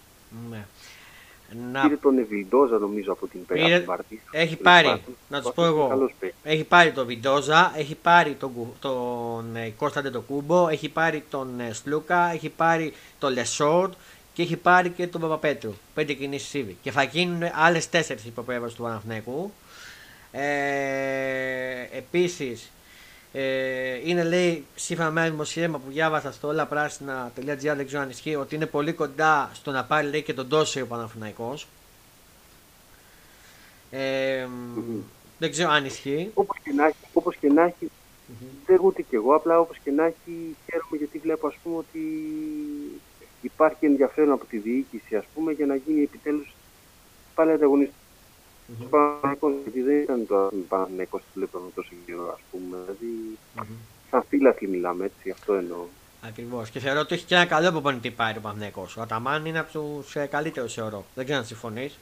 [1.73, 1.81] Ναι.
[1.81, 1.99] Πήρε Να...
[2.01, 4.23] τον Εβιλντόζα, νομίζω, από την Πήρε- Πέρα Βαρτή.
[4.31, 5.89] Έχει πάρει, να τους πω εγώ.
[5.89, 6.39] Καλός παίκτης.
[6.43, 11.25] Έχει πάρει τον Βιντόζα, έχει πάρει τον, Κου- τον ε, Κώσταντε το Κούμπο, έχει πάρει
[11.31, 13.93] τον ε, Σλούκα, έχει πάρει τον Λεσόρτ
[14.33, 15.75] και έχει πάρει και τον Παπαπέτρου.
[15.95, 16.77] Πέντε κινήσεις ήδη.
[16.83, 19.53] Και θα γίνουν άλλες τέσσερις υποπρέβαση του Παναθηναϊκού.
[20.33, 22.69] Ε, Επίσης, ε,
[24.05, 28.55] είναι λέει σύμφωνα με ένα δημοσίευμα που διάβασα στο όλαπράσινα.gr δεν ξέρω αν ισχύει ότι
[28.55, 31.67] είναι πολύ κοντά στο να πάρει λέει και τον Τόσε ο Παναθηναϊκός.
[33.91, 34.47] Ε,
[35.39, 36.31] δεν ξέρω αν ισχύει.
[36.35, 37.91] Όπως και να έχει, όπως και να έχει
[38.67, 42.01] δεν ούτε κι εγώ, απλά όπως και να έχει χαίρομαι γιατί βλέπω ας πούμε ότι
[43.41, 46.55] υπάρχει ενδιαφέρον από τη διοίκηση ας πούμε για να γίνει επιτέλους
[47.35, 47.51] πάλι
[48.73, 48.97] ανταγωνιστικό.
[48.97, 53.39] Παναθηναϊκός, γιατί δεν ήταν το Παναθηναϊκός που βλέπαμε τόσο καιρό ας πούμε, δηλαδή
[54.11, 55.85] σαν φύλαθλοι μιλάμε έτσι, αυτό εννοώ.
[56.27, 56.71] Ακριβώς.
[56.71, 58.89] Και θεωρώ ότι έχει και ένα καλό προπονητή πάρει ο Παναγενικό.
[58.99, 61.05] Ο Αταμάν είναι από τους ε, καλύτερους, θεωρώ.
[61.15, 61.99] Δεν ξέρω αν συμφωνείς.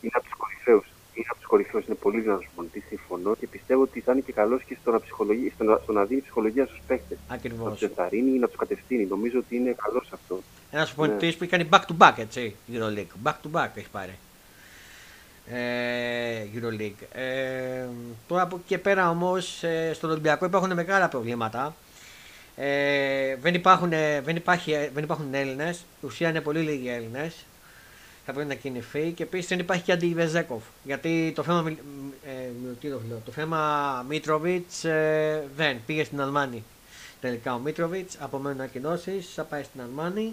[0.00, 0.86] Είναι από τους κορυφαίους.
[1.14, 1.86] Είναι από τους κορυφαίους.
[1.86, 2.84] Είναι πολύ δυνατός προπονητή.
[2.88, 4.98] Συμφωνώ και πιστεύω ότι θα είναι και καλός και στο να,
[5.54, 7.18] στο να, στο να δίνει ψυχολογία στους παίχτε.
[7.28, 7.66] Ακριβώς.
[7.66, 9.04] Να τους ενθαρρύνει ή να τους κατευθύνει.
[9.04, 10.40] Νομίζω ότι είναι καλός αυτό.
[10.70, 11.32] Ένας προπονητή ναι.
[11.32, 12.56] που έχει κάνει back to back, έτσι.
[12.72, 13.12] Euroleague.
[13.22, 14.18] Back to back έχει πάρει.
[15.52, 17.06] Ε, Euroleague.
[17.12, 17.84] Ε,
[18.28, 21.74] τώρα από εκεί και πέρα όμως ε, στον Ολυμπιακό υπάρχουν μεγάλα προβλήματα.
[22.56, 23.88] Ε, δεν, υπάρχουν,
[24.24, 25.84] δεν, υπάρχει, δεν υπάρχουν Έλληνες.
[26.00, 27.34] Ουσία είναι πολύ λίγοι Έλληνες.
[28.24, 30.62] Θα πρέπει να κινηθεί και επίσης δεν υπάρχει και αντιβεζέκοφ.
[30.82, 31.70] Γιατί το θέμα,
[32.24, 36.64] ε, το, το θέμα Μίτροβιτς ε, δεν πήγε στην Αλμάνη.
[37.20, 40.32] Τελικά ο Μίτροβιτς απομένουν ανακοινώσεις, θα πάει στην Αλμάνη.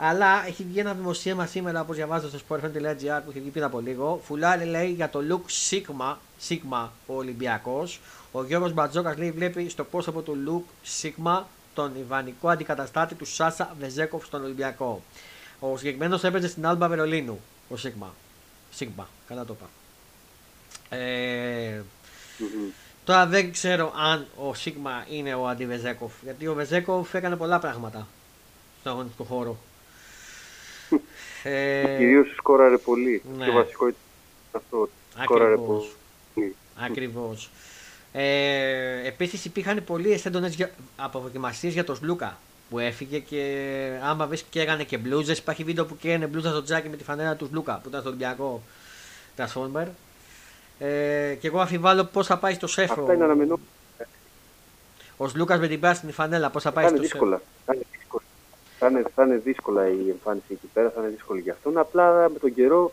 [0.00, 3.80] Αλλά έχει βγει ένα δημοσίευμα σήμερα, όπως διαβάζω στο sportfan.gr που έχει βγει πριν από
[3.80, 4.20] λίγο.
[4.24, 6.14] Φουλάρι λέει για το look Sigma,
[6.48, 8.00] Sigma ο Ολυμπιακός.
[8.32, 11.42] Ο Γιώργος Μπατζόκας λέει βλέπει στο πρόσωπο του look Sigma
[11.74, 15.02] τον Ιβανικό αντικαταστάτη του Σάσα Βεζέκοφ στον Ολυμπιακό.
[15.60, 17.40] Ο συγκεκριμένος έπαιζε στην Άλμπα Βερολίνου.
[17.70, 18.08] Ο Sigma.
[18.78, 19.68] Sigma, καλά το είπα.
[20.96, 21.82] Ε,
[22.38, 22.72] mm-hmm.
[23.04, 26.12] Τώρα δεν ξέρω αν ο Σίγμα είναι ο αντιβεζέκοφ.
[26.22, 28.06] Γιατί ο Βεζέκοφ έκανε πολλά πράγματα
[28.80, 29.58] στον αγωνιστικό χώρο.
[31.42, 31.96] Ε...
[31.98, 33.22] Κυρίως σκόραρε πολύ.
[33.38, 33.44] Ναι.
[33.44, 34.00] Και βασικό ήταν
[34.52, 34.88] αυτό.
[35.22, 36.54] Σκόραρε πολύ.
[36.84, 37.50] Ακριβώς.
[38.12, 40.50] Ε, Επίσης υπήρχαν πολλοί έντονε
[40.96, 42.38] αποδοκιμασίε για τον Σλούκα
[42.70, 43.68] που έφυγε και
[44.02, 45.38] άμα βρει και έκανε και μπλούζες.
[45.38, 48.08] Υπάρχει βίντεο που καίγανε μπλούζα στο τζάκι με τη φανέρα του Σλούκα που ήταν στο
[48.08, 48.62] Ολυμπιακό
[49.36, 49.86] Transformer.
[50.78, 53.02] Ε, και εγώ αφιβάλλω πώς θα πάει στο σέφρο.
[53.02, 53.68] Αυτά είναι αναμενόμενα.
[55.16, 57.40] Ο Σλούκας με την πράσινη φανέλα, πώς θα πάει στο δύσκολα.
[57.66, 57.82] σέφρο.
[58.78, 61.78] Θα είναι, θα είναι δύσκολα η εμφάνιση εκεί πέρα, θα είναι δύσκολη για αυτόν.
[61.78, 62.92] Απλά με τον καιρό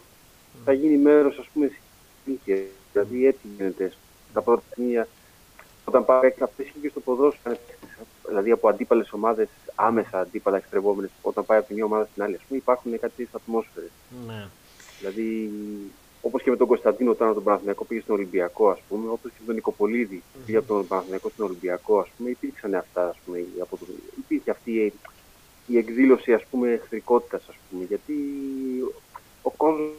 [0.66, 1.72] θα γίνει μέρος, ας πούμε,
[2.24, 2.58] συνήθεια.
[2.92, 3.92] Δηλαδή έτσι γίνεται.
[4.34, 5.08] Τα πρώτα σημεία,
[5.86, 7.56] όταν πάει αυτό και στο ποδόσφαιρο,
[8.28, 12.36] δηλαδή από αντίπαλες ομάδες, άμεσα αντίπαλα εξτρεβόμενε, όταν πάει από τη μια ομάδα στην άλλη,
[12.36, 13.90] ας πούμε, υπάρχουν κάτι ατμόσφαιρες.
[14.28, 14.48] Ναι.
[15.00, 15.52] Δηλαδή,
[16.22, 19.38] όπως και με τον Κωνσταντίνο όταν τον Παναθηναϊκό πήγε στον Ολυμπιακό, ας πούμε, όπως και
[19.40, 20.40] με τον Νικοπολίδη mm-hmm.
[20.46, 23.86] πήγε από τον Παναθηναϊκό στον Ολυμπιακό, ας πούμε, υπήρξαν αυτά, ας πούμε, από το...
[24.18, 24.94] υπήρχε αυτή η
[25.68, 28.14] η εκδήλωση ας πούμε εχθρικότητας ας πούμε γιατί
[29.42, 29.90] ο κόσμος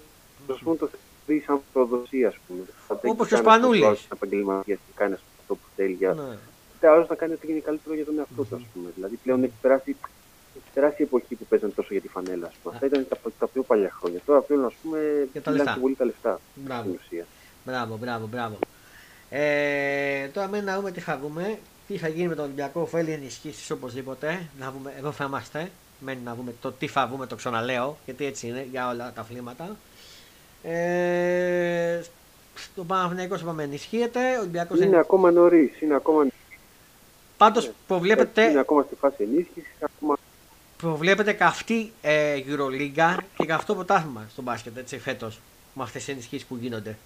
[0.51, 0.89] ας πούμε το
[1.27, 2.63] θεωρεί σαν προδοσία ας πούμε.
[3.03, 4.07] Όπως και ο Σπανούλης.
[4.13, 6.13] επαγγελματίας και κάνει αυτό που θέλει για...
[6.13, 6.89] Ναι.
[6.89, 8.89] Άλλος να κάνει ό,τι γίνει καλύτερο για τον εαυτό του ας πούμε.
[8.95, 9.97] Δηλαδή πλέον έχει περάσει
[10.57, 12.47] έχει περάσει η εποχή που παίζανε τόσο για τη φανέλα.
[12.47, 12.75] Ας πούμε.
[12.75, 14.21] Αυτά ήταν τα, τα πιο παλιά χρόνια.
[14.27, 16.83] Τώρα πλέον ας πούμε μιλάνε πολύ τα λεφτά μπράβο.
[16.83, 17.27] στην ουσία.
[17.65, 18.59] Μπράβο, μπράβο, μπράβο.
[19.31, 23.11] Ε, τώρα μένει να δούμε τι θα δούμε τι θα γίνει με τον Ολυμπιακό, θέλει
[23.11, 24.49] ενισχύσεις οπωσδήποτε.
[24.59, 25.71] Να βούμε, εδώ θα είμαστε.
[26.01, 29.21] Μένει να δούμε το τι θα βγούμε, το ξαναλέω, γιατί έτσι είναι για όλα τα
[29.21, 29.77] αθλήματα.
[30.63, 32.01] Ε,
[32.75, 34.37] το Παναθηναϊκό είπαμε ενισχύεται.
[34.37, 35.81] Ο Ολυμπιακός είναι, είναι ακόμα νωρίς.
[35.81, 36.27] Είναι ακόμα
[37.37, 37.73] Πάντως ναι.
[37.87, 38.45] προβλέπετε.
[38.45, 39.75] Είναι ακόμα στη φάση ενίσχυσης.
[39.81, 40.17] Ακόμα...
[40.77, 45.41] Προβλέπετε καυτή ε, Euroliga και καυτό πρωτάθλημα στο μπάσκετ έτσι φέτος.
[45.75, 46.99] Με αυτές τις ενισχύσεις που γίνονται.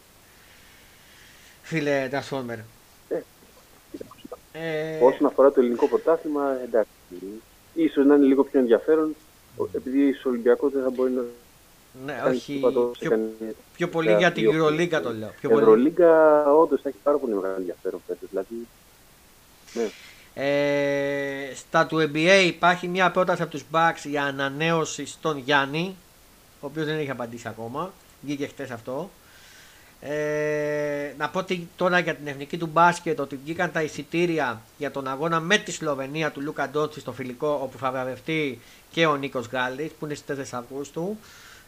[1.63, 2.59] Φίλε Transformer.
[4.53, 5.05] Ε...
[5.05, 6.91] Όσον αφορά το ελληνικό πρωτάθλημα, εντάξει.
[7.75, 9.15] Ίσως να είναι λίγο πιο ενδιαφέρον,
[9.73, 11.23] επειδή ο Ολυμπιακός δεν θα μπορεί να.
[12.05, 12.61] Ναι, όχι.
[12.99, 13.19] Πιο,
[13.77, 15.33] πιο πολύ για την Ευρωλίγκα το λέω.
[15.41, 18.29] Η Ευρωλίγκα όντως θα έχει πάρα πολύ μεγάλο ενδιαφέρον φέτος.
[18.29, 18.67] Δηλαδή,
[19.75, 19.91] ναι.
[20.35, 25.97] Ε, στα του NBA υπάρχει μια πρόταση από τους Bucks για ανανέωση στον Γιάννη,
[26.61, 27.93] ο οποίος δεν έχει απαντήσει ακόμα.
[28.21, 29.11] Βγήκε χτες αυτό.
[30.01, 34.91] Ε, να πω ότι τώρα για την εθνική του μπάσκετ ότι βγήκαν τα εισιτήρια για
[34.91, 39.17] τον αγώνα με τη Σλοβενία του Λούκα Ντότσι στο φιλικό όπου θα βραβευτεί και ο
[39.17, 41.17] Νίκος Γκάλης που είναι στις 4 Αυγούστου.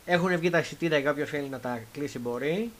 [0.04, 2.70] Έχουν βγει τα εισιτήρια για όποιος θέλει να τα κλείσει μπορεί.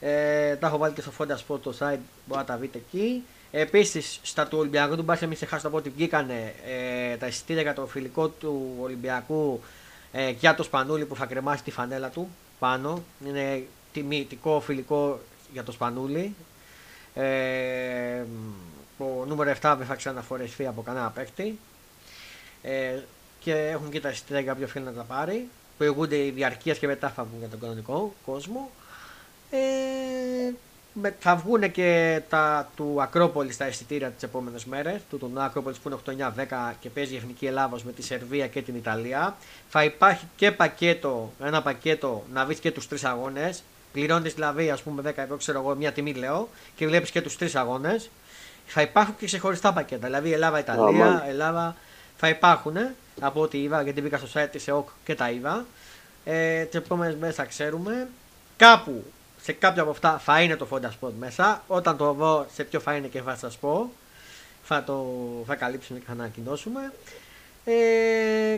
[0.00, 3.22] Ε, τα έχω βάλει και στο Fonda Sport το site, μπορεί να τα βρείτε εκεί.
[3.50, 7.74] Επίσης, στα του Ολυμπιακού του Μπάσκετ, μην ξεχάσετε από ότι βγήκαν ε, τα εισιτήρια για
[7.74, 9.60] το φιλικό του Ολυμπιακού
[10.12, 12.28] ε, για το Σπανούλι που θα κρεμάσει τη φανέλα του
[12.58, 13.04] πάνω.
[13.26, 15.20] Είναι τιμητικό φιλικό
[15.52, 16.34] για το Σπανούλι.
[17.14, 18.24] Ε,
[18.98, 21.58] το νούμερο 7 δεν θα ξαναφορεστεί από κανένα παίκτη.
[22.62, 22.98] Ε,
[23.38, 25.48] και έχουν και τα εισιτήρια για όποιο θέλει να τα πάρει.
[25.78, 28.70] Προηγούνται οι διαρκεία και μετά θα βγουν για τον κανονικό κόσμο.
[29.50, 30.52] Ε,
[31.18, 35.00] θα βγουν και τα του Ακρόπολης στα εισιτήρια τις επόμενες μέρες.
[35.10, 38.62] Του τον Ακρόπολη που είναι 8-9-10 και παίζει η Εθνική Ελλάδος με τη Σερβία και
[38.62, 39.36] την Ιταλία.
[39.68, 43.62] Θα υπάρχει και πακέτο, ένα πακέτο να βρεις και τους τρεις αγώνες.
[43.92, 47.36] Πληρώνεις δηλαδή, ας πούμε, 10 ευρώ, ξέρω εγώ, μια τιμή λέω και βλέπεις και τους
[47.36, 48.10] τρεις αγώνες.
[48.66, 50.06] Θα υπάρχουν και ξεχωριστά πακέτα.
[50.06, 51.76] Δηλαδή Ελλάδα-Ιταλία, Ελλάδα
[52.16, 52.76] θα υπάρχουν
[53.20, 55.64] από ό,τι είδα, γιατί μπήκα στο site της ΕΟΚ και τα είδα.
[56.24, 58.08] Ε, Τις επόμενες μέρες θα ξέρουμε.
[58.56, 59.04] Κάπου
[59.42, 61.62] σε κάποια από αυτά θα είναι το Fonda Sport μέσα.
[61.66, 63.92] Όταν το δω σε ποιο θα είναι και θα σας πω.
[64.62, 65.06] θα το
[65.46, 66.92] θα καλύψουμε και θα ανακοινώσουμε.
[67.64, 68.56] Ε,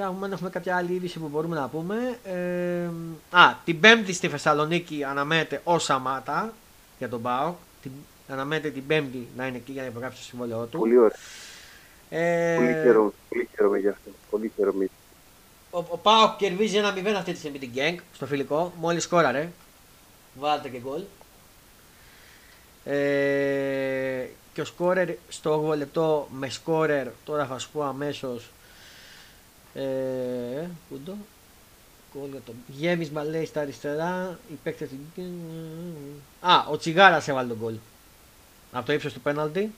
[0.00, 2.18] αν έχουμε κάποια άλλη είδηση που μπορούμε να πούμε.
[2.24, 2.88] Ε,
[3.30, 6.52] α, την Πέμπτη στη Θεσσαλονίκη αναμένεται ο Σαμάτα
[6.98, 7.56] για τον ΠΑΟΚ.
[7.82, 7.90] Την,
[8.28, 10.78] αναμένεται την Πέμπτη να είναι εκεί για να υπογράψει το συμβόλαιό του.
[10.78, 11.16] Πολύ ωραία.
[12.10, 14.10] Ε, Πολύ χαίρομαι, πολύ χαίρομαι γι' αυτό.
[14.30, 14.88] Πολύ χαίρομαι.
[15.70, 18.72] ο, ο ΠΑΟΚ κερδίζει ένα 0 αυτή τη στιγμή την Γκένγκ στο φιλικό.
[18.80, 19.48] Μόλις σκόραρε.
[20.34, 21.02] Βάλτε και γκολ.
[22.84, 28.50] Ε, και ο σκόρερ στο 8 λεπτό με σκόρερ, τώρα θα σου πω αμέσως.
[29.74, 31.16] Ε, πού το.
[32.16, 32.52] Γκολ για το.
[32.68, 34.38] Γέμις Μαλέη στα αριστερά.
[34.50, 35.22] Οι παίκτες του-
[36.40, 37.74] Α, ο Τσιγάρας έβαλε τον γκολ.
[38.72, 39.70] Από το ύψος του πέναλτι.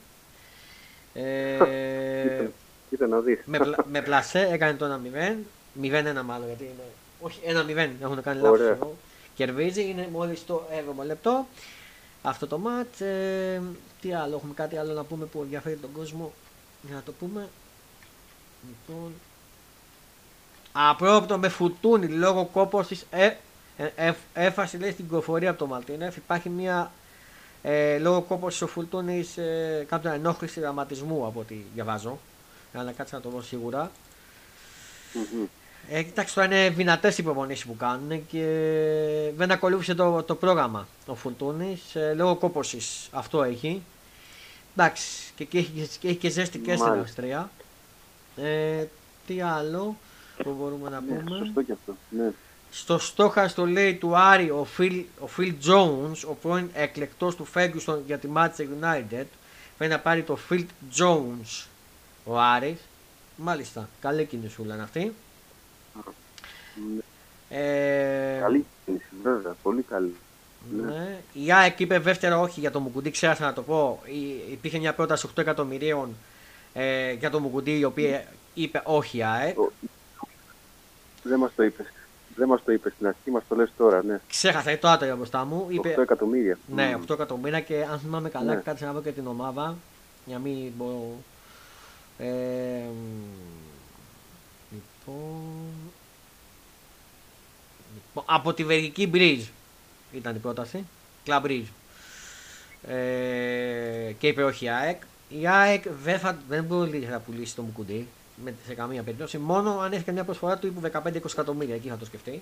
[1.13, 2.51] Ε, Κοίτα,
[2.89, 3.39] κοίτα να δεις.
[3.45, 5.37] με, πλα- με πλασέ έκανε το 1-0.
[5.81, 6.83] 0-1 μάλλον γιατί είναι.
[7.21, 8.69] Όχι, 1-0 έχουν κάνει Ωραία.
[8.69, 8.95] λάθο.
[9.35, 11.47] Κερδίζει, είναι μόλις το 7ο λεπτό.
[12.21, 13.01] Αυτό το μάτς.
[13.01, 13.61] Ε,
[14.01, 16.33] τι άλλο, έχουμε κάτι άλλο να πούμε που ενδιαφέρει τον κόσμο;
[16.81, 17.47] Για να το πούμε.
[18.67, 19.13] Λοιπόν.
[20.71, 23.31] Απρόπτο με φουτούνι λόγω κόπο τη ε,
[23.77, 26.15] ε, ε, έφαση λέει στην κυκλοφορία από το Μαλτίνεφ.
[26.15, 26.91] Υπάρχει μια
[27.61, 32.19] ε, λόγω κόπο ο Φουρτούνη ε, κάποια ενόχληση δραματισμού από ό,τι διαβάζω.
[32.73, 33.91] Αλλά κάτσε να το δω σίγουρα.
[35.13, 35.45] Μμμ.
[35.89, 38.45] Ε, κοιτάξτε, τώρα είναι δυνατές οι προπονήσεις που κάνουν και
[39.37, 43.07] δεν ακολούθησε το, το πρόγραμμα ο Φουρτούνη ε, λόγω κόπωσης.
[43.11, 43.81] Αυτό έχει.
[44.75, 47.01] Εντάξει, και, και, έχει, και έχει και ζέστη και στην Μάλιστα.
[47.01, 47.49] Αυστρία.
[48.35, 48.85] Ε,
[49.27, 49.97] τι άλλο
[50.43, 51.95] που μπορούμε να Ναι, πούμε; σωστό και αυτό.
[52.09, 52.31] Ναι.
[52.71, 57.97] Στο στόχαστο λέει του Άρη ο Phil, ο Phil Jones, ο πρώην εκλεκτός του Ferguson
[58.05, 59.25] για τη Manchester United,
[59.77, 60.65] πρέπει να πάρει το Phil
[60.99, 61.65] Jones
[62.25, 62.77] ο Άρης.
[63.35, 65.13] Μάλιστα, καλή κινησούλα είναι αυτή.
[66.95, 67.01] Ναι.
[67.59, 69.55] Ε, Καλή κίνηση, βέβαια.
[69.63, 70.15] Πολύ καλή.
[70.71, 71.19] ναι.
[71.33, 74.01] Η ΑΕΚ είπε δεύτερο όχι για το Μουκουντή, ξέχασα να το πω.
[74.05, 76.15] Υ- Υπήρχε μια πρόταση 8 εκατομμυρίων
[76.73, 78.23] ε, για το Μουκουντή, η οποία
[78.53, 79.55] είπε όχι η ΑΕΚ.
[81.23, 81.85] Το- Δεν μας το είπες.
[82.35, 84.19] Δεν μας το είπες στην αρχή, μας το λες τώρα, ναι.
[84.27, 85.65] Ξέχασα, το άτομο μπροστά μου.
[85.69, 86.57] 8 Είπε, εκατομμύρια.
[86.75, 87.01] Ναι, Μμ.
[87.01, 88.61] 8 εκατομμύρια και αν θυμάμαι καλά, Ναι.
[88.61, 89.75] κάτσε να δω και την ομάδα.
[90.25, 91.15] Για να μην μπορώ.
[92.17, 93.23] Ε, μ,
[94.71, 95.43] λοιπόν,
[97.93, 99.45] λοιπόν, από τη Βελγική Μπρίζ
[100.11, 100.85] ήταν η πρόταση.
[101.23, 101.67] Κλαμπ Μπρίζ.
[102.87, 105.01] Ε, και είπε όχι η ΑΕΚ.
[105.29, 108.07] Η ΑΕΚ δεν, θα, δεν μπορεί να πουλήσει το Μουκουντή
[108.43, 109.37] με, σε καμία περίπτωση.
[109.37, 111.75] Μόνο αν έχεις μια προσφορά του τύπου 15-20 εκατομμύρια.
[111.75, 112.41] Εκεί θα το σκεφτεί.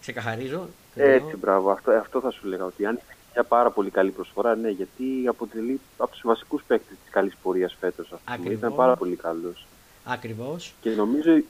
[0.00, 0.68] Ξεκαθαρίζω.
[0.94, 1.70] Έτσι, μπράβο.
[1.70, 2.64] Αυτό, αυτό θα σου λέγα.
[2.64, 6.96] Ότι αν είναι μια πάρα πολύ καλή προσφορά, ναι, γιατί αποτελεί από τους βασικούς παίκτες
[7.02, 8.08] της καλής πορείας φέτος.
[8.24, 8.58] Ακριβώς.
[8.58, 9.66] Ήταν πάρα πολύ καλός.
[10.04, 10.74] Ακριβώς.
[10.80, 11.42] Και νομίζω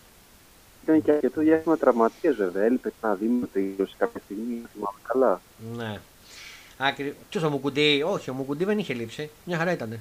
[0.83, 2.65] ήταν και αρκετό διάστημα τραυματίας βέβαια.
[2.65, 5.41] Έλειπε ένα δίμηνο σε κάποια στιγμή, αν θυμάμαι καλά.
[5.77, 6.01] Ναι.
[6.79, 7.17] Άκρη...
[7.29, 9.31] Ποιος ο Μουκουντή, όχι, ο Μουκουντή δεν είχε λείψει.
[9.45, 10.01] Μια χαρά ήταν.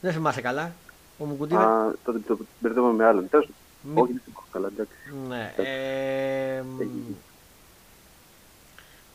[0.00, 0.72] Δεν θυμάσαι καλά.
[1.18, 1.64] Ο Μουκουντή δεν.
[1.64, 3.28] Α, τότε το μπερδεύαμε με άλλον.
[3.28, 3.48] Τέλος,
[3.82, 4.92] Μη- Όχι, δεν θυμάμαι καλά, εντάξει.
[5.28, 5.52] Ναι.
[5.56, 6.62] Ε...
[6.62, 6.90] μ, Έχει.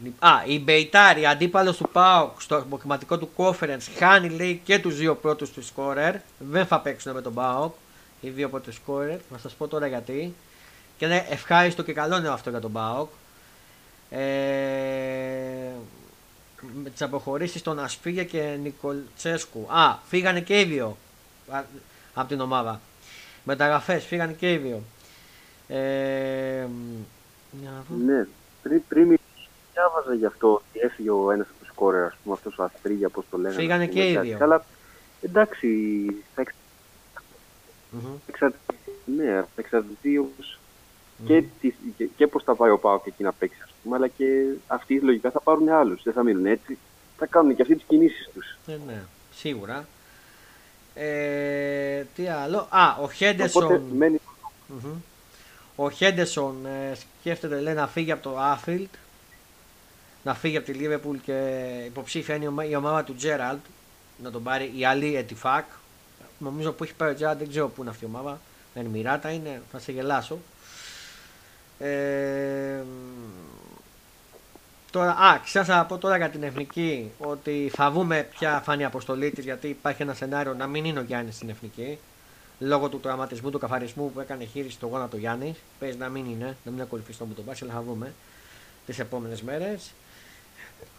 [0.03, 4.95] λι- Α, η Μπεϊτάρη, αντίπαλος του ΠΑΟΚ στο αποκριματικό του conference, χάνει λέει και τους
[4.97, 6.15] δύο πρώτους του σκόρερ.
[6.39, 7.73] Δεν θα παίξουν με τον ΠΑΟΚ.
[8.21, 9.17] Οι δύο πρώτου σκόρερ.
[9.31, 10.33] Θα σας πω τώρα γιατί.
[10.97, 13.09] Και είναι ευχάριστο και καλό νέο αυτό για τον ΠΑΟΚ.
[14.09, 14.19] Ε,
[16.83, 19.67] με τις αποχωρήσεις των Ασφίγια και Νικολτσέσκου.
[19.69, 20.97] Α, φύγανε και οι δύο
[22.13, 22.81] από την ομάδα.
[23.43, 24.81] Μεταγραφές, φύγανε και οι δύο.
[25.67, 27.03] Ε, μ,
[27.61, 28.03] για να δω.
[28.05, 28.27] Ναι,
[28.61, 29.23] πριν, πριν μιλήσω,
[29.73, 33.09] διάβαζα γι' αυτό ότι έφυγε ο ένας από τους σκόρερ, ας πούμε, αυτός ο Αστρίγια,
[33.09, 33.55] πώς το λένε.
[33.55, 34.27] Φύγανε ας πούμε, και οι κάτι.
[34.27, 34.37] δύο.
[34.41, 34.65] Αλλά
[35.21, 35.67] εντάξει,
[36.35, 36.53] θα εξ-
[37.91, 38.13] Μμμ.
[38.27, 40.59] εξαρτηθεί, ναι, θα εξαρτηθεί όπως
[41.17, 41.27] Μμμ.
[41.27, 43.95] και, τι- και, και πώς θα πάει ο Πάο και εκεί να παίξει, ας πούμε,
[43.95, 44.25] αλλά και
[44.67, 46.03] αυτοί λογικά θα πάρουν άλλους.
[46.03, 46.77] Δεν θα μείνουν έτσι.
[47.17, 48.57] Θα κάνουν και αυτοί τις κινήσεις τους.
[48.67, 49.01] Ε, ναι,
[49.35, 49.87] σίγουρα.
[50.95, 53.81] Ε, τι άλλο; Α, ο Οπότε Χέντεσον.
[53.95, 54.19] μένει.
[54.67, 54.91] Μμμ.
[55.75, 58.93] Ο Χέντεσον ε, σκέφτεται λέει, να φύγει από το Άφιλτ.
[60.23, 63.59] Να φύγει από τη Λίβεπουλ και υποψήφια είναι η ομα- η ομάδα του Τζέραλτ.
[64.23, 65.65] Να τον πάρει η Αλή Ετιφάκ.
[66.37, 68.39] Νομίζω που έχει πάρει ο Τζέραλτ, δεν ξέρω πού είναι αυτή η ομάδα.
[68.73, 70.37] Δεν είναι Μιράτα, είναι, θα σε γελάσω.
[71.79, 72.81] Ε,
[74.93, 78.81] Τώρα, α, ξέχασα να πω τώρα για την εθνική ότι θα δούμε ποια θα είναι
[78.81, 81.99] η αποστολή της γιατί υπάρχει ένα σενάριο να μην είναι ο Γιάννης στην εθνική.
[82.59, 85.55] Λόγω του τραυματισμού, του καθαρισμού που έκανε χείριση στο γόνατο Γιάννη.
[85.79, 88.13] Παίζει να μην είναι, να μην ακολουθεί τον που τον πάσει, αλλά θα δούμε
[88.85, 89.91] τις επόμενες μέρες.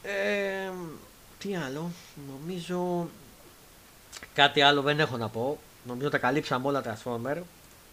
[0.03, 0.71] Ε,
[1.39, 1.91] τι άλλο,
[2.31, 3.09] νομίζω
[4.35, 5.59] κάτι άλλο δεν έχω να πω.
[5.87, 7.37] Νομίζω τα καλύψαμε όλα τα Transformer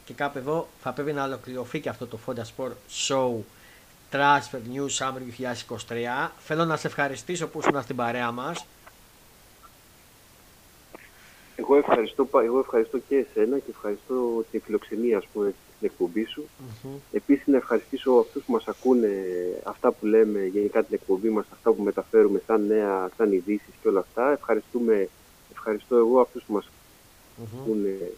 [0.05, 2.71] και κάπου εδώ θα πρέπει να ολοκληρωθεί και αυτό το Fonda Sport
[3.07, 3.31] Show
[4.12, 5.22] Transfer News Summer
[6.28, 6.30] 2023.
[6.39, 8.66] Θέλω να σε ευχαριστήσω που ήσουν στην παρέα μας.
[11.55, 16.43] Εγώ ευχαριστώ, εγώ ευχαριστώ και εσένα και ευχαριστώ την φιλοξενία ας πούμε, στην εκπομπή σου.
[16.43, 16.99] Mm-hmm.
[17.12, 19.09] Επίσης να ευχαριστήσω αυτούς που μας ακούνε
[19.64, 23.88] αυτά που λέμε γενικά την εκπομπή μας, αυτά που μεταφέρουμε σαν νέα, σαν ειδήσεις και
[23.88, 24.32] όλα αυτά.
[24.32, 25.09] Ευχαριστούμε,
[25.51, 27.59] ευχαριστώ εγώ αυτούς που μας mm-hmm.
[27.62, 28.12] ακούνε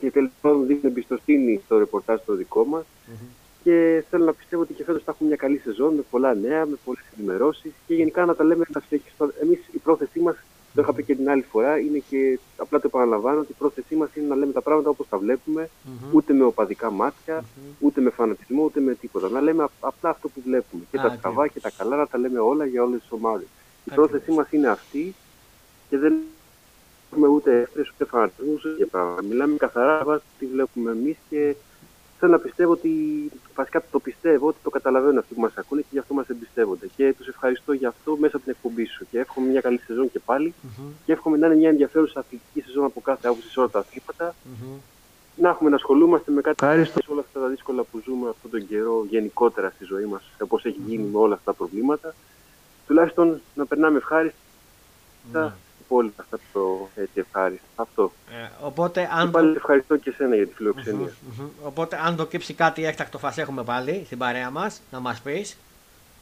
[0.00, 2.84] και τέλος πάντων δίνουν εμπιστοσύνη στο ρεπορτάζ το δικό μας.
[2.84, 3.39] Mm-hmm.
[3.62, 6.66] Και θέλω να πιστεύω ότι και φέτος θα έχουμε μια καλή σεζόν με πολλά νέα,
[6.66, 9.32] με πολλές ενημερώσεις και γενικά να τα λέμε να συνεχίσουμε.
[9.42, 10.36] Εμείς η πρόθεσή μας
[10.74, 13.94] το είχα πει και την άλλη φορά, είναι και απλά το επαναλαμβάνω ότι η πρόθεσή
[13.94, 16.12] μας είναι να λέμε τα πράγματα όπως τα βλέπουμε, mm-hmm.
[16.12, 17.74] ούτε με οπαδικά μάτια, mm-hmm.
[17.78, 19.28] ούτε με φανατισμό, ούτε με τίποτα.
[19.28, 20.82] Να λέμε απλά αυτό που βλέπουμε.
[20.90, 23.46] Και τα στραβά και τα καλά να τα λέμε όλα για όλες τις ομάδες.
[23.84, 25.14] Η πρόθεσή μας είναι αυτή
[25.88, 26.14] και δεν
[27.10, 29.22] έχουμε ούτε εχθρέ ούτε φανατισμούς ούτε πράγματα.
[29.22, 31.54] Μιλάμε καθαρά τι βλέπουμε εμείς και
[32.20, 32.92] θέλω να πιστεύω ότι,
[33.54, 36.86] βασικά το πιστεύω ότι το καταλαβαίνουν αυτοί που μας ακούνε και γι' αυτό μας εμπιστεύονται.
[36.96, 39.06] Και τους ευχαριστώ για αυτό μέσα από την εκπομπή σου.
[39.10, 40.54] Και εύχομαι μια καλή σεζόν και πάλι.
[40.62, 40.92] Mm-hmm.
[41.04, 44.34] Και εύχομαι να είναι μια ενδιαφέρουσα αθλητική σεζόν από κάθε άποψη σε όλα τα αθλήματα.
[44.34, 44.78] Mm-hmm.
[45.36, 48.50] Να έχουμε να ασχολούμαστε με κάτι ευχάριστο σε όλα αυτά τα δύσκολα που ζούμε αυτόν
[48.50, 51.12] τον καιρό γενικότερα στη ζωή μας, όπω έχει γίνει mm-hmm.
[51.12, 52.14] με όλα αυτά τα προβλήματα.
[52.86, 55.56] Τουλάχιστον να περνάμε ευχάριστα
[55.90, 57.66] πολύ αυτά το έτσι ευχάριστο.
[57.74, 58.12] Αυτό.
[58.30, 59.24] Ε, οπότε, αν...
[59.24, 61.06] Και πάλι ευχαριστώ και εσένα για τη φιλοξενία.
[61.08, 61.48] Mm-hmm, mm-hmm.
[61.62, 65.56] Οπότε αν το κύψει κάτι έκτακτο φας έχουμε πάλι στην παρέα μας, να μας πεις.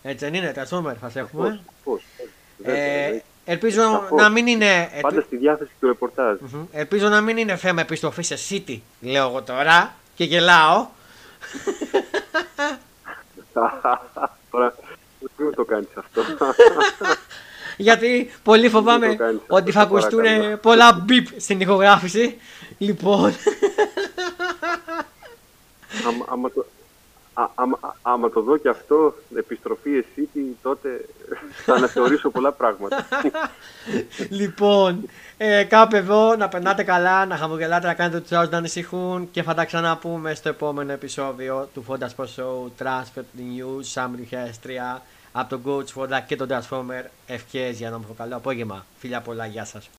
[0.02, 1.60] Έτσι δεν είναι, τα σούμερ φας έχουμε.
[1.84, 2.70] Πώς, πώς.
[2.72, 4.88] Ε, ελπίζω να μην είναι...
[5.00, 6.36] Πάντα στη διάθεση του ρεπορτάζ.
[6.36, 6.66] Mm-hmm.
[6.72, 9.94] Ελπίζω να μην είναι θέμα επιστροφή σε City, λέω εγώ τώρα.
[10.14, 10.86] Και γελάω.
[14.50, 14.74] Τώρα,
[15.36, 16.22] δεν το κάνεις αυτό;
[17.78, 19.16] γιατί πολύ φοβάμαι
[19.46, 20.24] ότι θα ακουστούν
[20.62, 22.36] πολλά μπιπ στην ηχογράφηση.
[22.78, 23.32] Λοιπόν.
[26.26, 26.66] άμα, το,
[28.02, 30.28] άμα, το δω και αυτό, επιστροφή εσύ,
[30.62, 31.04] τότε
[31.64, 33.08] θα αναθεωρήσω πολλά πράγματα.
[34.28, 39.30] λοιπόν, ε, κάπου εδώ να περνάτε καλά, να χαμογελάτε, να κάνετε τους άλλους να ανησυχούν
[39.30, 44.36] και θα τα ξαναπούμε στο επόμενο επεισόδιο του Fonda Sports Show Transfer News Summer
[44.96, 45.00] 2003
[45.32, 47.04] από τον Coach Fonda και τον Transformer.
[47.26, 48.86] Ευχές για να μου καλό απόγευμα.
[48.98, 49.84] Φιλιά πολλά, γεια σας.